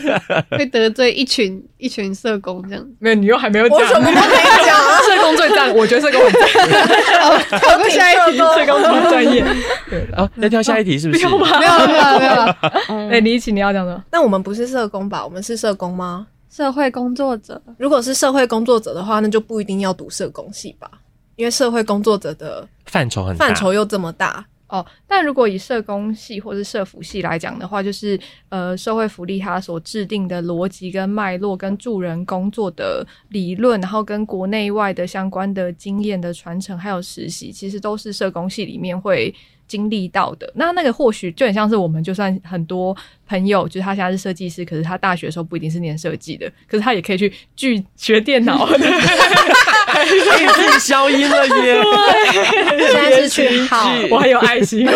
[0.56, 2.82] 会得罪一群一群社工这样。
[2.98, 4.16] 没有，你又还没有讲，我什么都没
[4.64, 4.80] 讲。
[5.04, 7.60] 社工最赞，我觉得社工很赞。
[7.60, 9.44] 跳过下一题，社工超专业。
[9.90, 11.26] 对，啊，要跳下一题是不是？
[11.26, 13.10] 没有没有没有没有。
[13.10, 14.02] 哎，李一起你要讲什么？
[14.10, 15.22] 那我们不是社工吧？
[15.22, 16.26] 我们是社工吗？
[16.50, 17.60] 社会工作者。
[17.76, 20.90] 如果是社会工作者的话，那就不一定要读社工系吧。
[21.36, 24.84] 因为社会工作者的范畴很，范畴又这么大哦。
[25.06, 39.34] 但如果以社工系或是社福系来讲的话，就是呃，社会福利它所制定的逻辑跟脉络，跟助人工作的理论，然后跟国内外的相关的经验的传承，还有实习，其实都是社工系里面会
[39.66, 40.50] 经历到的。
[40.54, 48.68] 那那个或许就很像是我们，就算很多朋友，就是他现在是设计师，可是他大学的时候不一定是念设计的，可是他也可以去去学电脑。
[49.92, 51.82] 可以自己消音了耶！
[52.78, 54.88] 现在是去好， 我还有爱心，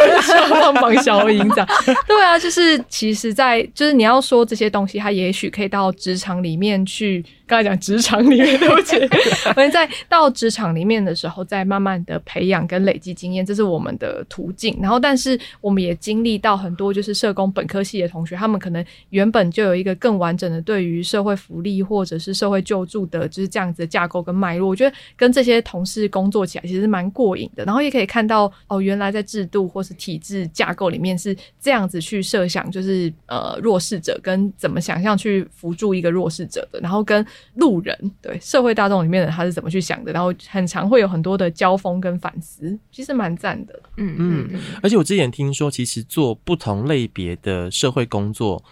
[0.51, 1.69] 帮忙消音这样。
[2.07, 7.25] 对啊，就是其实在，在就是你要说这些东西，它也许可以到职场里面去。
[7.47, 8.97] 刚才讲职场里面，对不起，
[9.55, 14.75] 我们在到职场里面的时候，再慢慢的培养跟累积经验，这是我们的途径。
[14.81, 24.67] 然后，但是我们也经历到很多，就是社工本科系的同学，他们可能原本就有一个更完整的对于社会福利或者是社会救助的，就是这样子的架构跟脉络。
[24.67, 24.84] 我觉得
[25.17, 27.65] 跟这些同事工作起来其实蛮过瘾的。
[27.65, 37.25] 然后也可以看到，哦，原来在制度或是体制架构里面是这样子去设想，就是呃弱势者跟怎么想象去扶助一个弱势者的，然后跟。
[37.55, 43.81] 路人对社会大众里面的他是怎么去想的，然后很常会有很多的交锋跟反思，其实蛮赞的。
[43.97, 48.63] 嗯嗯，而且我之前听说，其实做不同类别的社会工作，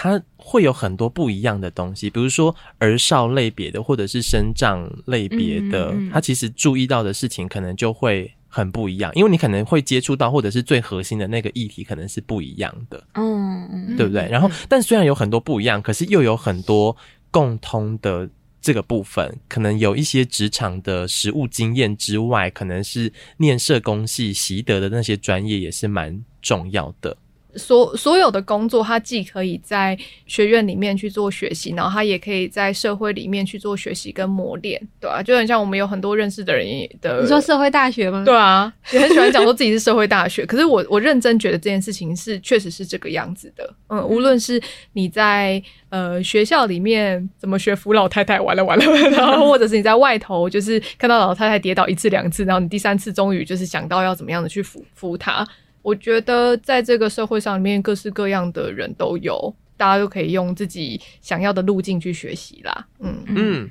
[0.00, 13.02] 它会有很多不一样的东西，比如说儿少类别的，或者是生长类别的，他其实注意到的事情可能就会很不一样，因为你可能会接触到，或者是最核心的那个议题可能是不一样的。
[13.14, 14.28] 嗯，对不对？
[14.30, 16.96] 然后，但虽然有很多不一样，可是又有很多。
[17.30, 18.26] 共通的
[18.58, 27.14] 这个部分，可能有一些职场的实务经验之外，可能是念社工系习得的那些专业也是蛮重要的。
[27.56, 36.66] 所所有的工作，它既可以在学院里面去做学习，然后它也可以在社会里面去做学习跟磨练，对啊，就很像我们有很多认识的人
[37.00, 37.22] 的。
[37.22, 38.22] 你说社会大学吗？
[38.24, 40.44] 对啊，也很喜欢讲说自己是社会大学。
[40.44, 43.74] 可是我我认真觉得这件事情是确实是这个样子的。
[43.88, 44.60] 嗯，无论是
[44.92, 55.46] 你在呃学校里面怎么学扶老太太，完了完了， 然后或者是你在外头就是看到老太太跌倒一次两次，然后你第三次终于就是想到要怎么样的去扶扶她。
[55.88, 62.86] 我觉得在这个社会上里面，各式各样的人都有，大家都可以用自己想要的路径去学习啦。
[63.00, 63.70] 嗯嗯，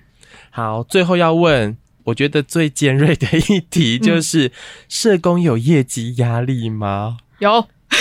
[0.49, 4.51] 好，最后要问，我觉得最尖锐的一题就是：嗯、
[4.89, 7.17] 社工有业绩压力吗？
[7.37, 7.67] 有。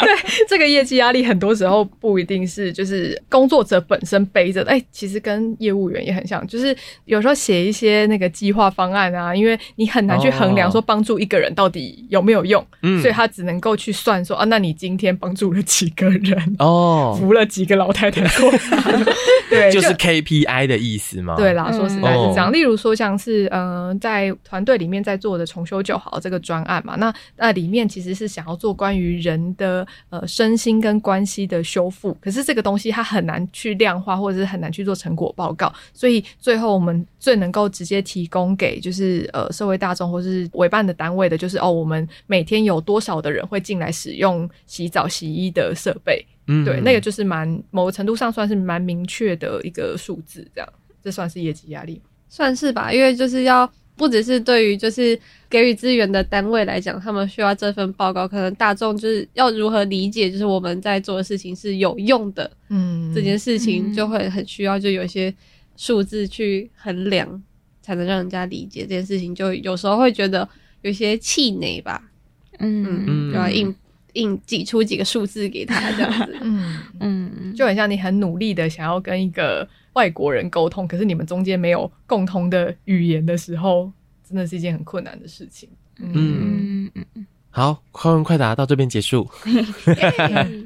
[0.00, 16.56] 对，这个业绩压力很多时候不一定是就是工作者本身背着的，哎，其实跟业务员也很像，就是有时候写一些那个计划方案啊，因为你很难去衡量说帮助一个人到底有没有用，哦、所以他只能够去算说啊，那你今天帮助了几个人？
[16.58, 18.50] 哦，扶了几个老太太过，
[19.50, 21.34] 对，就是 KPI 的意思吗？
[21.36, 22.50] 对啦，说实在是这样。
[22.50, 32.14] 嗯、例如说像是嗯、呃，在团队里面在做的重修就好这个专案嘛，那那里面其实是想要做关于人的呃身心跟关系的修复。
[32.20, 35.72] 可是这个东西它很难去量化，或者是很难去做成果报告。
[35.94, 46.22] 所以最后我们最能够直接提供给就是呃社会大众或是委办的单位的，就是哦，我们每天有多少的人会进来使用洗澡洗衣的设备。
[46.48, 50.68] 嗯，对，那个就是蛮某个程度上算是蛮明确的一个数字，这样，
[51.02, 55.18] 这算是业绩压力，算是吧，因为就是要不只是对于就是
[55.48, 65.34] 给予资源的单位来讲，他们需要这份报告，可能大众就是要如何理解，就是我们在做的事情是有用的，嗯，这件事情就会很需要就有一些
[65.76, 67.42] 数字去衡量，
[67.80, 68.82] 才能让人家理解。
[68.82, 70.46] 这件事情，就有时候会觉得
[70.82, 72.10] 有些气馁吧，
[72.58, 73.04] 嗯。
[73.06, 73.74] 嗯，就要硬。
[74.16, 76.78] 硬挤出几个数字给他，这样子 嗯。
[77.00, 83.90] 嗯，就很像你很努力的想要跟一个外国人沟通，可是你们中间没有共同的语言的时候，
[84.28, 85.68] 真的是一件很困难的事情。
[85.98, 86.12] 嗯。
[86.14, 86.90] 嗯。
[86.94, 89.28] 嗯嗯，好，快问快答到这边结束。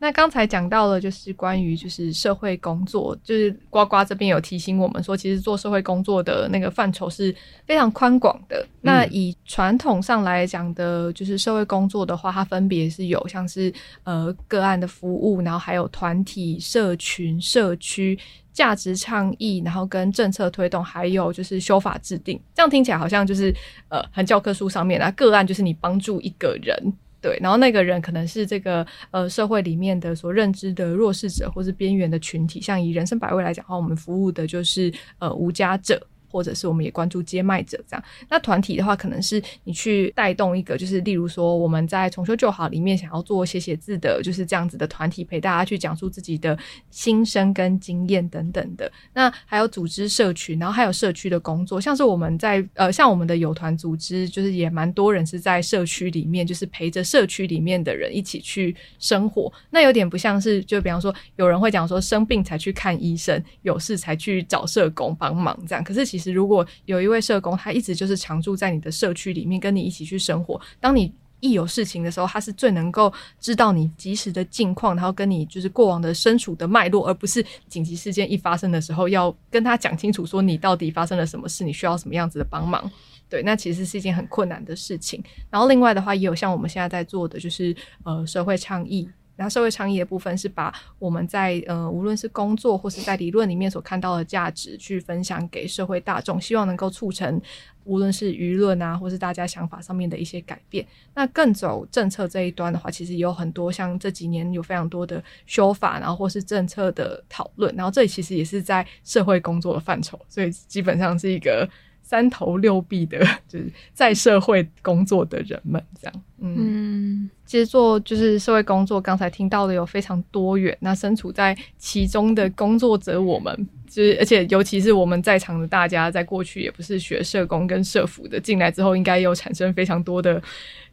[0.00, 7.34] 那刚才讲到了，就是关于就是社会工作，就是呱呱这边有提醒我们说，其实做社会工作的那个范畴是
[7.66, 8.60] 非常宽广的。
[8.60, 13.72] 嗯、那以传统上来讲的，就是社会工作的话，它分别是有像是
[14.04, 18.16] 呃个案的服务，然后还有团体、社群、社区、
[18.52, 22.40] 价值倡议，然后跟政策推动，还有就是修法制定。
[22.54, 23.52] 这样听起来好像就是
[23.88, 26.92] 呃很教科书上面啊，个案就是你帮助一个人。
[27.20, 32.60] 对，然后那个人可能是这个呃社会里面的所认知的弱势者，或是边缘的群体。
[32.60, 36.00] 像以人生百味来讲的话，我们服务的就是呃无家者。
[36.30, 46.56] 或者是我们也关注接麦者这样，那团体的话，可能是你去带动一个，就是例如说我们在重修旧好里面想要做写写字的，就是这样子的团体，陪大家去讲述自己的
[46.90, 48.90] 心声跟经验等等的。
[49.14, 59.50] 那还有组织社群，然后还有社区的工作，像是我们在呃，像我们的友团组织，就是也蛮多人是在社区里面，就是陪着社区里面的人一起去生活。
[59.70, 66.17] 那有点不像是，就比方说有人会讲说生病才去看医生，有事才去找社工帮忙这样，可是其。
[66.18, 70.60] 其实，如果有一位社工，他一直就是常住在你的社区里面，跟你一起去生活。
[70.80, 82.90] 当你一有事情的时候，他是最能够知道你及时的近况，然后跟你就是过往的身处的脉络，而不是紧急事件一发生的时候要跟他讲清楚，说你到底发生了什么事，你需要什么样子的帮忙。
[83.28, 85.22] 对，那其实是一件很困难的事情。
[85.48, 89.08] 然后另外的话，也有像我们现在在做的，就是呃社会倡议。
[89.38, 97.40] 然后社会倡议的部分是把我们在呃无论是工作或是在理论里面所看到的价值去分享给社会大众，希望能够促成
[97.84, 100.84] 无论是舆论啊或是大家想法上面的一些改变。
[101.14, 111.68] 那更走政策这一端的话，其实也有很多像这几年有非常多的修法，然后或是政策的讨论，然后这里其实也是在社会工作的范畴，所以基本上是一个。
[112.08, 120.74] 三头六臂的， 就是在社会工作的人们，这样，嗯，嗯，其实做就是社会工作，刚才听到的有非常多元。
[120.80, 123.54] 那身处在其中的工作者，我们
[123.86, 130.42] 就是，而且尤其是我们在场的大家，在过去也不是学社工跟社福的，进来之后应该有产生非常多的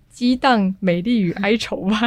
[0.10, 1.98] 激荡、美丽与哀愁吧？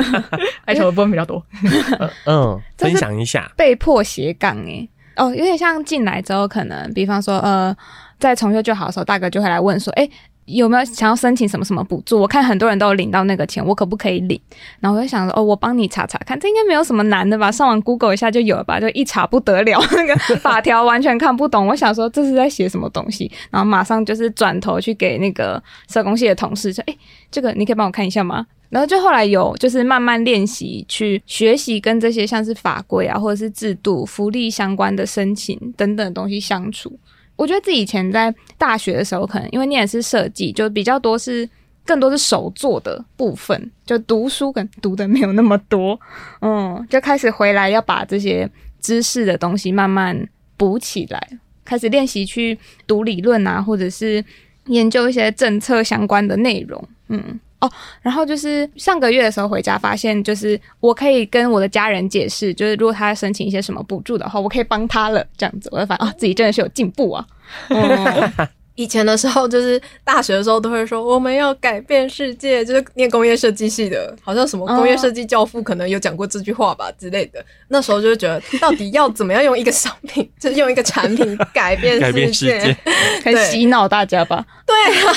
[0.68, 1.42] 哀愁的部分比较多。
[2.28, 4.86] 嗯，分享一下，被迫斜杠诶，
[5.16, 7.76] 哦，有点像进来之后，可能比方说，呃。
[8.18, 10.08] 在重修就好的时候，大哥就会来问说：“哎、
[10.44, 12.20] 有没有想要申请什么什么补助？
[12.20, 14.40] 我看很多人都有领到那个钱，我可不可以领？”
[14.78, 17.50] 然后我就想说：“哦，我帮你查查看，这应该没有什么难的吧？
[17.50, 18.78] 上网 Google 一下就有了吧？
[18.78, 21.66] 就一查不得了， 那个法条完全看不懂。
[21.66, 26.96] 我想说这是在写什么东西，然后马上就是转头去给那个社工系的同事说：‘哎、
[27.28, 36.98] 这个你可以帮我看一下吗？’然后就后来有就是慢慢练习去学习跟这些像是法规啊，或者是制度、福利相关的申请等等的东西相处。”
[37.36, 41.46] 我觉得自己以前在大学的时候，可能因为念的是设计，就比较多是
[41.84, 46.00] 更多是手作的部分，就读书可能读的没有那么多，
[46.40, 48.48] 嗯，就开始回来要把这些
[48.80, 51.28] 知识的东西慢慢补起来，
[51.62, 54.24] 开始练习去读理论啊，或者是
[54.68, 57.38] 研究一些政策相关的内容，嗯。
[57.62, 57.70] 哦，
[58.02, 65.24] 然后就是上个月的时候回家，发现就是我可以跟我的家人解释，就是如果他申请一些什么补助的话，我可以帮他了。
[65.36, 67.26] 这样子，我就发现啊，自己真的是有进步啊。
[67.68, 68.32] 嗯
[68.74, 77.44] 以前的时候，就是大学的时候都会说我们要改变世界，就是念工业设计系的，好像什么工业设计教父可能有讲过这句话吧之类的。
[77.68, 82.76] 那时候就觉得，到底要怎么样用一个商品， 就是用一个产品改变世界，改变世界，
[83.22, 84.44] 可以洗脑大家吧？
[84.66, 84.74] 对
[85.06, 85.12] 啊，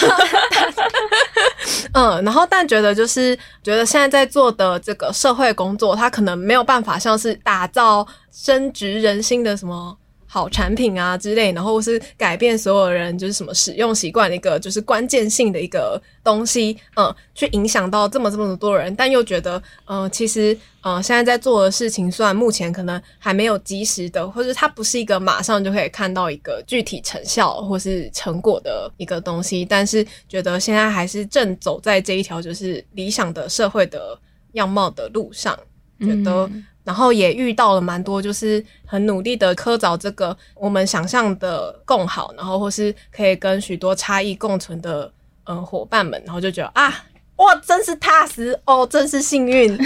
[2.20, 9.98] 嗯，然后但觉得就是觉得现在在做的这个社会工作，它可能没有办法像是打造深植人心的什么。
[10.28, 34.20] 好产品啊之类，然后是改变所有人就是什么使用习惯的一个就是关键性的一个东西，嗯，去影响到这么这么多人，但又觉得，嗯，其实，嗯，现在在做的事情，虽然目前可能还没有及时的，或者它不是一个马上就可以看到一个具体成效或是成果的一个东西，但是觉得现在还是正走在这一条就是理想的社会的
[34.54, 35.58] 样貌的路上，
[36.00, 36.50] 觉得。
[36.86, 45.12] 然后也遇到了蛮多，就是很努力的科找这个我们想象的共好，然后或是可以跟许多差异共存的
[45.46, 47.04] 嗯伙伴们，然后就觉得啊，
[47.38, 49.76] 哇，真是踏实哦，真是幸运，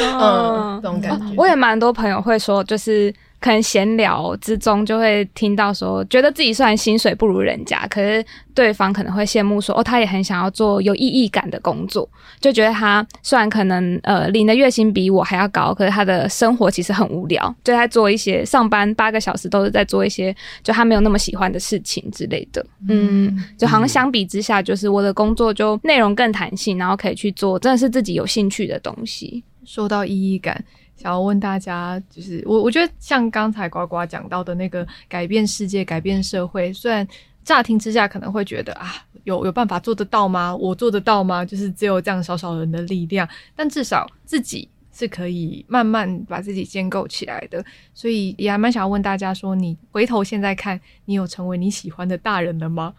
[0.00, 1.34] 嗯，这种感觉。
[1.36, 3.14] 我也蛮多朋友会说，就是。
[3.42, 8.24] 可能闲聊之中就会听到说，觉得自己虽然薪水不如人家，可是
[8.54, 12.08] 对方可能会羡慕说，哦，他也很想要做有意义感的工作，
[12.40, 29.42] 就觉得他虽然可能呃领的月薪比我还要高，可是他的生活其实很无聊，就在做一些上班八个小时都是在做一些就他没有那么喜欢的事情之类的，嗯，就好像相比之下，就是我的工作就内容更弹性，然后可以去做真的是自己有兴趣的东西。
[29.64, 30.64] 说到意义感。
[31.02, 37.06] 想要问大家，就是我我觉得像刚才呱呱讲到的那个改变世界、改变社会，虽然
[37.42, 38.94] 乍听之下可能会觉得啊，
[39.24, 40.54] 有有办法做得到吗？
[40.54, 41.44] 我做得到吗？
[41.44, 47.64] 就是只有这样少少人的力量，但至少自己是可以慢慢把自己建构起来的。
[47.92, 52.94] 所以也还蛮想要问大家说，你回头现在看，你有成为你喜欢的大人了吗？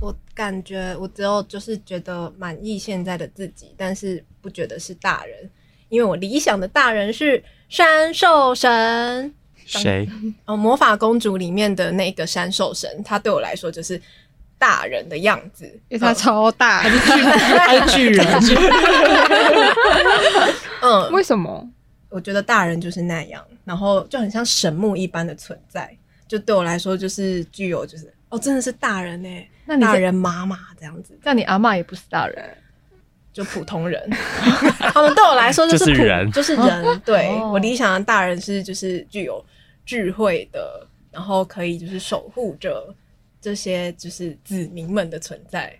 [0.00, 5.50] 我感觉我只有就是觉得满意现在的自己，但是不觉得是大人。
[5.90, 9.34] 因为我理想的大人是山兽神，
[9.66, 10.08] 谁？
[10.46, 14.00] 哦，魔法公主里面的那个山兽神，他对我来说就是
[14.58, 16.98] 大人的样子，因为他超大， 他是
[17.96, 18.64] 巨人，他是巨人。
[20.82, 21.68] 嗯，为什么？
[22.08, 29.28] 我觉得大人就是那样，然后就很像神木一般的存在，就对我来说就是具有，就是哦，真的是大人呢，
[29.64, 32.56] 那你大人妈妈这样子，像你阿嬷也不是大人。
[33.32, 34.10] 就普通人，
[34.78, 37.02] 他 们对我来说就是普，就是人，就是人。
[37.04, 39.44] 对，我理想的大人是就是具有
[39.86, 42.92] 智慧的，然后可以就是守护着
[43.40, 45.72] 这些就是子民们的存在。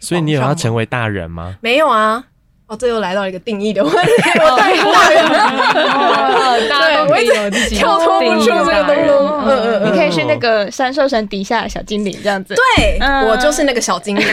[0.00, 1.58] 所以你有要成为大人吗？
[1.60, 2.24] 没有啊。
[2.68, 3.98] 哦，这又来到一个定义的问题。
[4.42, 9.40] 我太大人了，对，我一直跳脱不出这个东东。
[9.46, 12.56] 嗯嗯嗯，你可以是那个山兽神底下的小精灵这样子。
[12.56, 12.98] 对，
[13.28, 14.26] 我就是那个小精灵。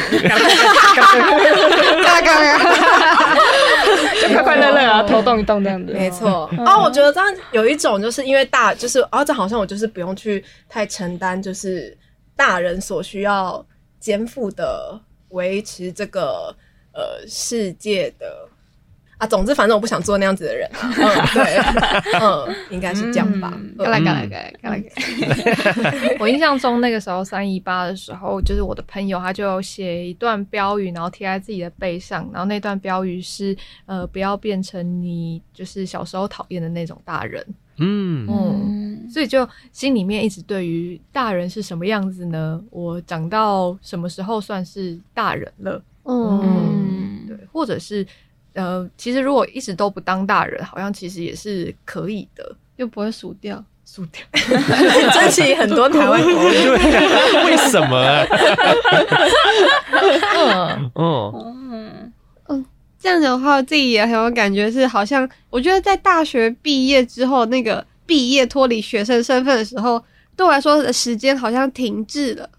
[2.04, 2.58] 嘎嘎嘎，
[4.20, 5.94] 就快快乐乐啊，头动一动这样子。
[5.94, 6.50] 没错。
[6.66, 11.96] 啊，我觉得这样有一种，就是因为大，就是啊，这好像我就是不用去太承担，就是
[12.36, 13.64] 大人所需要
[14.00, 16.56] 肩负的维持这个。
[16.94, 18.48] 呃，世界的
[19.18, 20.94] 啊，总之，反正我不想做那样子的人啊。
[20.98, 21.00] 嗯，
[21.34, 23.58] 对，嗯， 应该是这样吧。
[23.78, 24.84] 来来来来来来，
[26.20, 37.46] 我印象中那个时候三一八的时候，就是我的朋友他就写一段标语，然后贴在自己的背上，然后那段标语是呃，不要变成你就是小时候讨厌的那种大人。
[37.78, 42.62] 嗯嗯，所以就心里面一直对于大人是什么样子呢？
[42.70, 45.82] 我长到什么时候算是大人了？
[46.06, 47.26] 嗯。
[47.28, 48.06] 对或者是，
[48.54, 54.22] 呃，其实如果一直都不当大人，好像其实也是可以的，又不会数掉，输掉，
[55.14, 56.70] 珍惜很多台湾国语，
[57.46, 58.26] 为什么、啊？
[60.36, 60.92] 嗯。
[60.96, 62.12] 嗯。
[62.50, 62.66] 嗯，
[63.00, 70.04] 这样子的话，自己也很有感觉，是好像我觉得在大学毕业之后，那个毕业脱离学生身份的时候，
[70.36, 72.50] 对我来说的时间好像停滞了，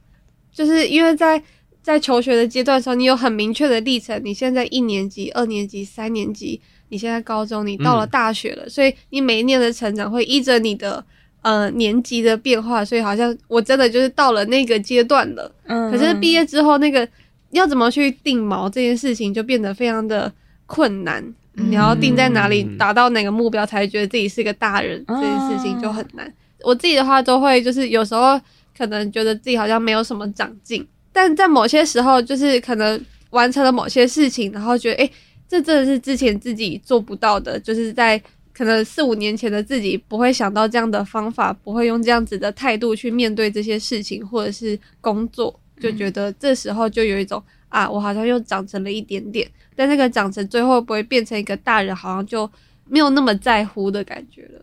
[0.53, 1.43] 就是因为在。
[1.85, 4.19] 在求学的阶段的时候，你有很明确的历程。
[4.25, 6.59] 你现在一年级、二年级、三年级，
[6.89, 11.05] 你现在高中，你到了大学了，嗯、所以你每一年的成长会依着你的
[11.43, 12.83] 呃年级的变化。
[12.83, 15.55] 所以好像我真的就是到了那个阶段了。
[15.67, 17.07] 嗯，可是毕业之后，那个
[17.51, 20.33] 要怎么去定锚这件事情就变得非常的
[20.65, 21.23] 困难。
[21.57, 26.33] 嗯、你要定在哪里，达到哪个目标，才觉得自己是个大人，嗯、这件事情就很难。
[26.63, 28.41] 我自己的话，都会就是有时候
[28.75, 30.83] 可能觉得自己好像没有什么长进。
[31.15, 33.01] 但在某些时候，就是可能
[33.31, 35.13] 完成了某些事情，然后觉得，诶、欸，
[35.49, 38.21] 这真的是之前自己做不到的，就是在
[38.53, 52.51] 可能四五年前的自己不会想到这样的方法，不会用这样子的态度去面对这些事情或者是工作，就觉得这时候就有一种啊，我好像又长成了一点点，但那个长成最后不会变成一个大人，好像就
[52.89, 54.61] 没有那么在乎的感觉了。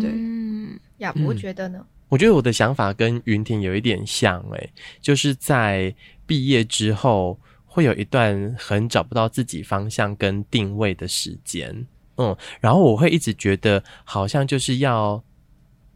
[0.00, 1.84] 对，嗯，亚博觉得呢？
[2.08, 5.94] 我觉得我的想法跟云婷有一点像，诶，就是在
[6.26, 11.86] 毕业之后会有一段很找不到自己方向跟定位的时间，
[12.16, 15.22] 嗯，然后我会一直觉得好像就是要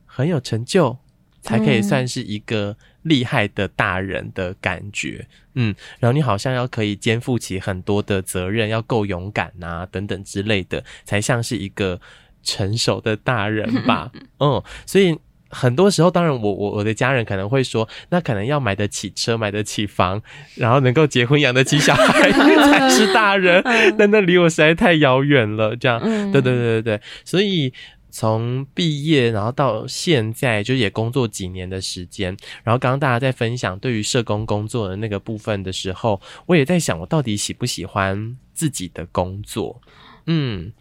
[0.05, 0.99] 很有成就，
[1.41, 11.99] 才可以算是一个厉害的大人的感觉，嗯，然后你好像要可以肩负起很多的责任，要够勇敢啊，等等之类的，才像是一个
[12.43, 15.19] 成熟的大人吧， 嗯，所以。
[15.55, 20.21] 很多时候，当然我我我的家人可能会说，那可能要买得起车、买得起房，
[20.55, 23.63] 然后能够结婚、养得起小孩 才是大人。
[23.99, 25.77] 但那离我实在太遥远了。
[25.77, 26.01] 这样，
[26.33, 27.01] 对对对对对。
[27.25, 27.73] 所以
[28.11, 32.37] 从毕业然后到现在，就也工作几年的时间。
[32.65, 39.81] 然后刚刚大家在分享对于社工工作的那个部分的时候，我也在想，我到底喜不喜欢自己的工作？
[40.27, 40.73] 嗯，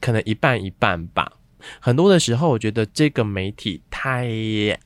[0.00, 1.32] 可能一半一半吧。
[1.80, 4.28] 很多的时候，我觉得这个媒体太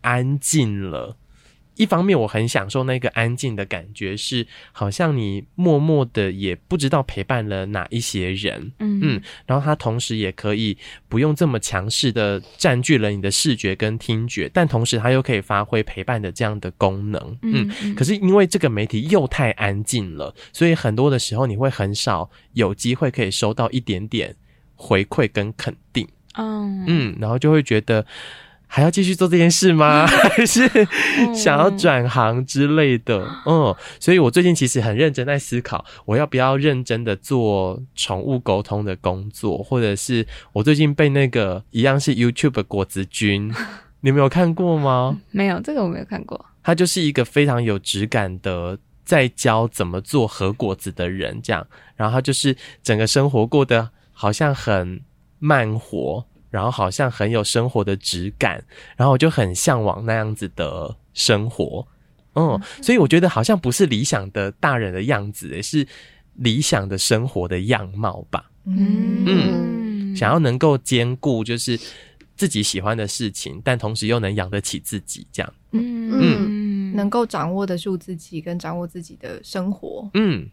[0.01, 1.17] 安静了。
[1.79, 9.23] 一方面，我很享受那个安静的感觉，是好像你默默的也不知道陪伴了哪一些人，嗯嗯。
[9.45, 10.75] 然后它同时也可以
[11.07, 17.95] 不用这么强势的占据了你的视觉跟听觉，但同时它又可以发挥陪伴的这样的功能，嗯。
[17.95, 24.35] 可是因为这个媒体又太安静了，所以很多的时候你会很少有机会可以收到一点点
[24.75, 26.09] 回馈跟肯定。
[26.37, 28.05] 嗯嗯，然后就会觉得
[28.67, 30.05] 还要继续做这件事吗？
[30.09, 30.69] 还是
[31.35, 33.27] 想要转行之类的？
[33.47, 43.55] 嗯，所以我最近其实很认真在思考，我要不要认真的做宠物沟通的工作，或者是我最近被那个一样是 YouTube 果子君，
[44.01, 45.17] 你没有看过吗？
[45.31, 46.45] 没有，这个我没有看过。
[46.63, 51.65] 他就是一个非常有质感的，在教怎么做核果子的人，这样，
[51.95, 55.01] 然后他就是整个生活过得好像很。
[55.39, 58.65] 慢活，然后好像很有生活的质感，
[58.97, 61.87] 然后我就很向往那样子的生活，
[62.35, 65.87] 嗯，所以我觉得好像不是理想的大人的样子，也是
[66.35, 69.25] 理想的生活的样貌吧，嗯。
[69.27, 71.79] 嗯，想要能够兼顾就是
[72.37, 76.11] 自己喜欢的事情，但同时又能养得起自己，这样，嗯。
[76.13, 80.49] 嗯，能够掌握得住自己，跟掌握自己的生活，嗯，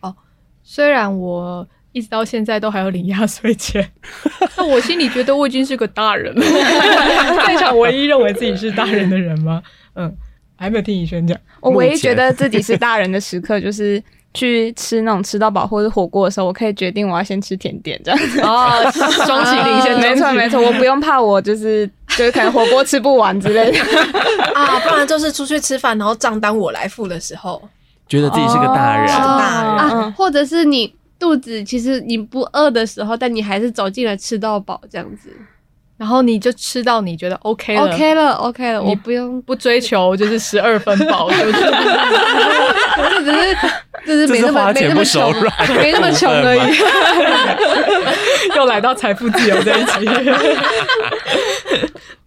[0.00, 0.14] 哦，
[0.62, 1.66] 虽然我。
[1.92, 3.90] 一直到现在都还要领压岁钱，
[4.56, 6.40] 那我心里觉得我已经是个大人了，
[7.46, 9.62] 在场唯一认为自己是大人的人吗？
[9.94, 10.14] 嗯，
[10.56, 11.36] 还没有听怡轩讲。
[11.60, 14.00] 我唯一觉得自己是大人的时刻，就是
[14.34, 18.40] 去吃那种吃到饱或者火锅的时候，我可以决定我要先吃甜点这样子。
[18.42, 18.88] 哦，
[19.26, 23.78] 双喜临先，没错没错，我不用怕我就是就是可能火锅吃不完之类的
[24.54, 27.60] 啊，不然就是出去吃饭，然后账单我来付的时候，
[28.06, 30.94] 觉得自己是个大人，是个大人啊，或者是你。
[31.18, 35.30] 肚子其实你不饿的时候，但你还是走进来吃到饱这样子，
[35.96, 41.52] 然后你就吃到你觉得 OK 了，OK 了，OK 了，我不用不追求就是十二分饱， 就是
[43.24, 43.56] 只是
[44.04, 45.32] 只是没那么没那么穷，
[45.82, 46.60] 没那么穷而已。
[48.56, 49.90] 又来到财富自由这一集。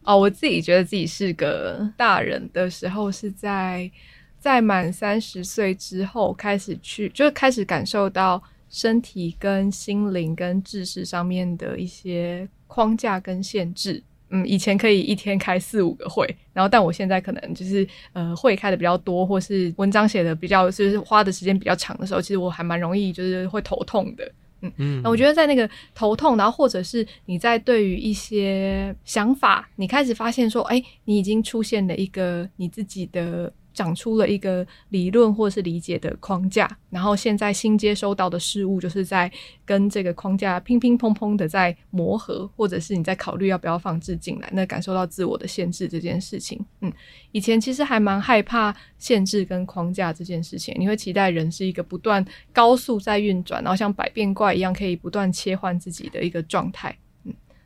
[0.03, 3.89] 哦，我自己觉得自己是个大人的时候，是在
[4.37, 8.43] 在满三十岁之后开始去，就是开始感受到。
[8.71, 33.51] 身体跟心灵跟知识上面的一些框架跟限制，嗯，以前可以一天开四五个会，然后但我现在可能就是呃会开的比较多，或是文章写的比较就是花的时间比较长的时候，其实我还蛮容易就是会头痛的，嗯嗯，那我觉得在那个头痛，然后或者是你在对于一些想法，你开始发现说，哎，你已经出现了一个你自己的。
[33.73, 39.31] 长出了一个理论或是理解的框架，然后现在新接收到的事物就是在
[39.65, 46.91] 跟这个框架乒乒乓乓的在磨合，或者是你在考虑要不要放置进来，那感受到自我的限制这件事情，嗯，
[47.31, 56.95] 以前其实还蛮害怕限制跟框架这件事情，你会期待人是一个不断高速在运转，然后像百变怪一样可以不断切换自己的一个状态。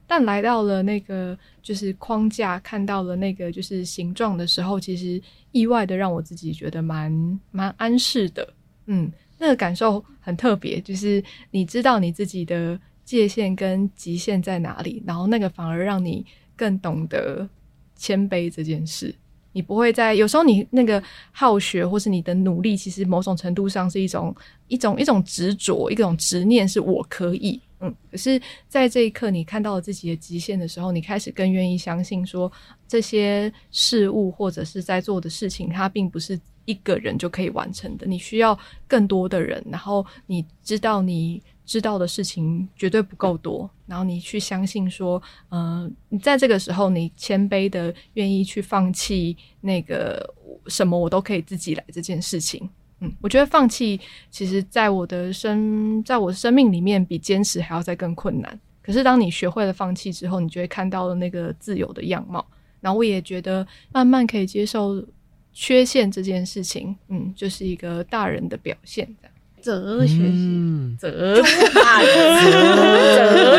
[0.08, 8.48] 但来到了那个就是框架，看到了那个就是形状的时候，其实意外的让我自己觉得蛮蛮安适的，
[8.86, 16.26] 嗯，那个感受很特别，就是你知道你自己的界限跟极限在哪里，然后那个反而让你
[16.56, 17.48] 更懂得
[17.96, 19.14] 谦卑这件事。
[19.52, 21.02] 你不会在有时候你那个
[21.32, 24.36] 好学或是你的努力，其实某种程度上是一种
[24.68, 27.62] 一种一种执着，一种执念，是我可以。
[28.12, 32.52] 可是在这一刻，你看到了自己的极限的时候，你开始更愿意相信说，
[32.88, 38.58] 这些事物或者是在做的事情，它并不是一个人就可以完成的，你需要
[38.88, 39.64] 更多的人。
[39.70, 50.34] 然后你知道你知道的事情绝对不够多，然后你去相信说，嗯、你在这个时候，你谦卑的愿意去放弃那个
[50.68, 52.70] 什么我都可以自己来这件事情。
[53.02, 58.60] 嗯，我觉得放弃，其实在我的生，在我的生命里面，比坚持还要再更困难。
[58.82, 62.46] 可是当你学会了放弃之后，你就会看到了那个自由的样貌。
[62.80, 65.04] 然后我也觉得慢慢可以接受
[65.52, 69.08] 缺陷这件事情，嗯，就是一个大人的表现。
[69.20, 71.44] 这样，哲学系，哲哲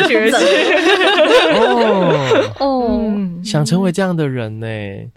[0.06, 0.36] 学系，
[1.58, 2.54] 哦。
[2.60, 4.66] 哦，嗯，想成为这样的人呢？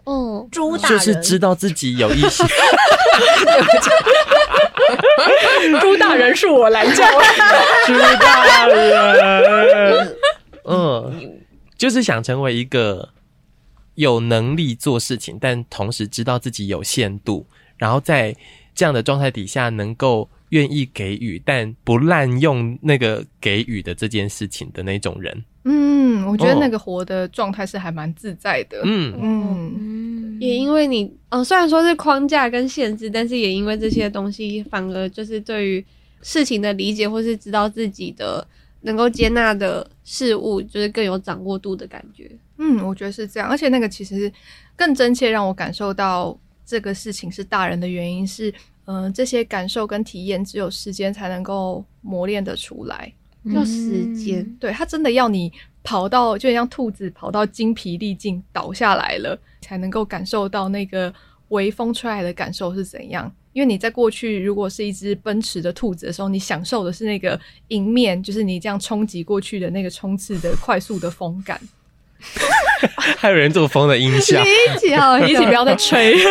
[0.05, 2.43] 哦，猪大就是知道自己有一些。
[5.81, 7.05] 猪大人是我来教，
[7.85, 10.15] 猪大人，
[10.65, 11.39] 嗯，
[11.77, 13.09] 就是想成为一个
[13.95, 17.45] 有能力做事情，但同时知道自己有限度，
[17.77, 18.35] 然后在
[18.73, 25.43] 这样的状态底下，能够愿意给予，但不滥用那个给予的这件事情的那种人。
[25.65, 28.81] 嗯，我觉得那个活的状态是还蛮自在的。
[28.85, 29.73] 嗯嗯。
[29.75, 30.08] 嗯，
[30.39, 35.85] 也因为你，嗯、呃，虽然说是框架跟限制，但是也因为这些东西，反而就是对于
[36.21, 38.45] 事情的理解，或是知道自己的
[38.81, 42.31] 能够接纳的事物，就是更有掌握度的感觉。
[42.57, 44.31] 嗯，我觉得是这样，而且那个其实
[44.75, 48.49] 更真切让我感受到这个事情是大人的原因是，
[48.85, 53.13] 嗯、呃，这些感受跟体验只有时间才能够磨练得出来。
[53.45, 55.51] 要时间，对，他真的要你
[55.83, 61.13] 跑到，就像兔子跑到精疲力尽倒下来了，才能够感受到那个
[61.49, 63.31] 微风吹来的感受是怎样。
[63.53, 71.59] 因为你在过去如果是一只奔驰的兔子的时候，你享受的是那个迎面，就是你这样冲击过去的那个冲刺的快速的风感。
[73.17, 76.15] 还有人做风的音效，一起好，一起不要再吹。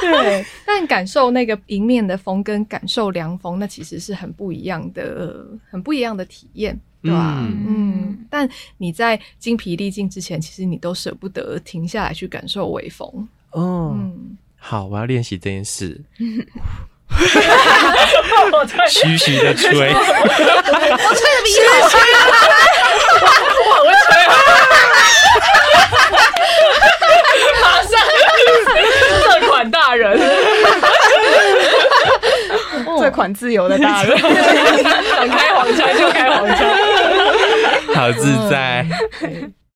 [0.00, 7.38] 对，但感受那个迎面的风跟感受凉风，那其实是很不一样的，很不一样的体验，对吧？
[7.40, 13.08] 嗯，嗯，但你在精疲力尽之前，其实你都舍不得停下来去感受微风。
[13.52, 16.02] 哦，嗯，好，我要练习这件事。
[18.90, 20.00] 徐徐的吹，我
[21.14, 21.94] 吹的比你好吹，
[23.62, 24.10] 我会吹，
[27.62, 27.90] 马上
[29.40, 30.18] 这款大人，
[33.00, 36.68] 这款自由的大人， 想开黄腔就开黄腔，
[37.94, 38.84] 好自在。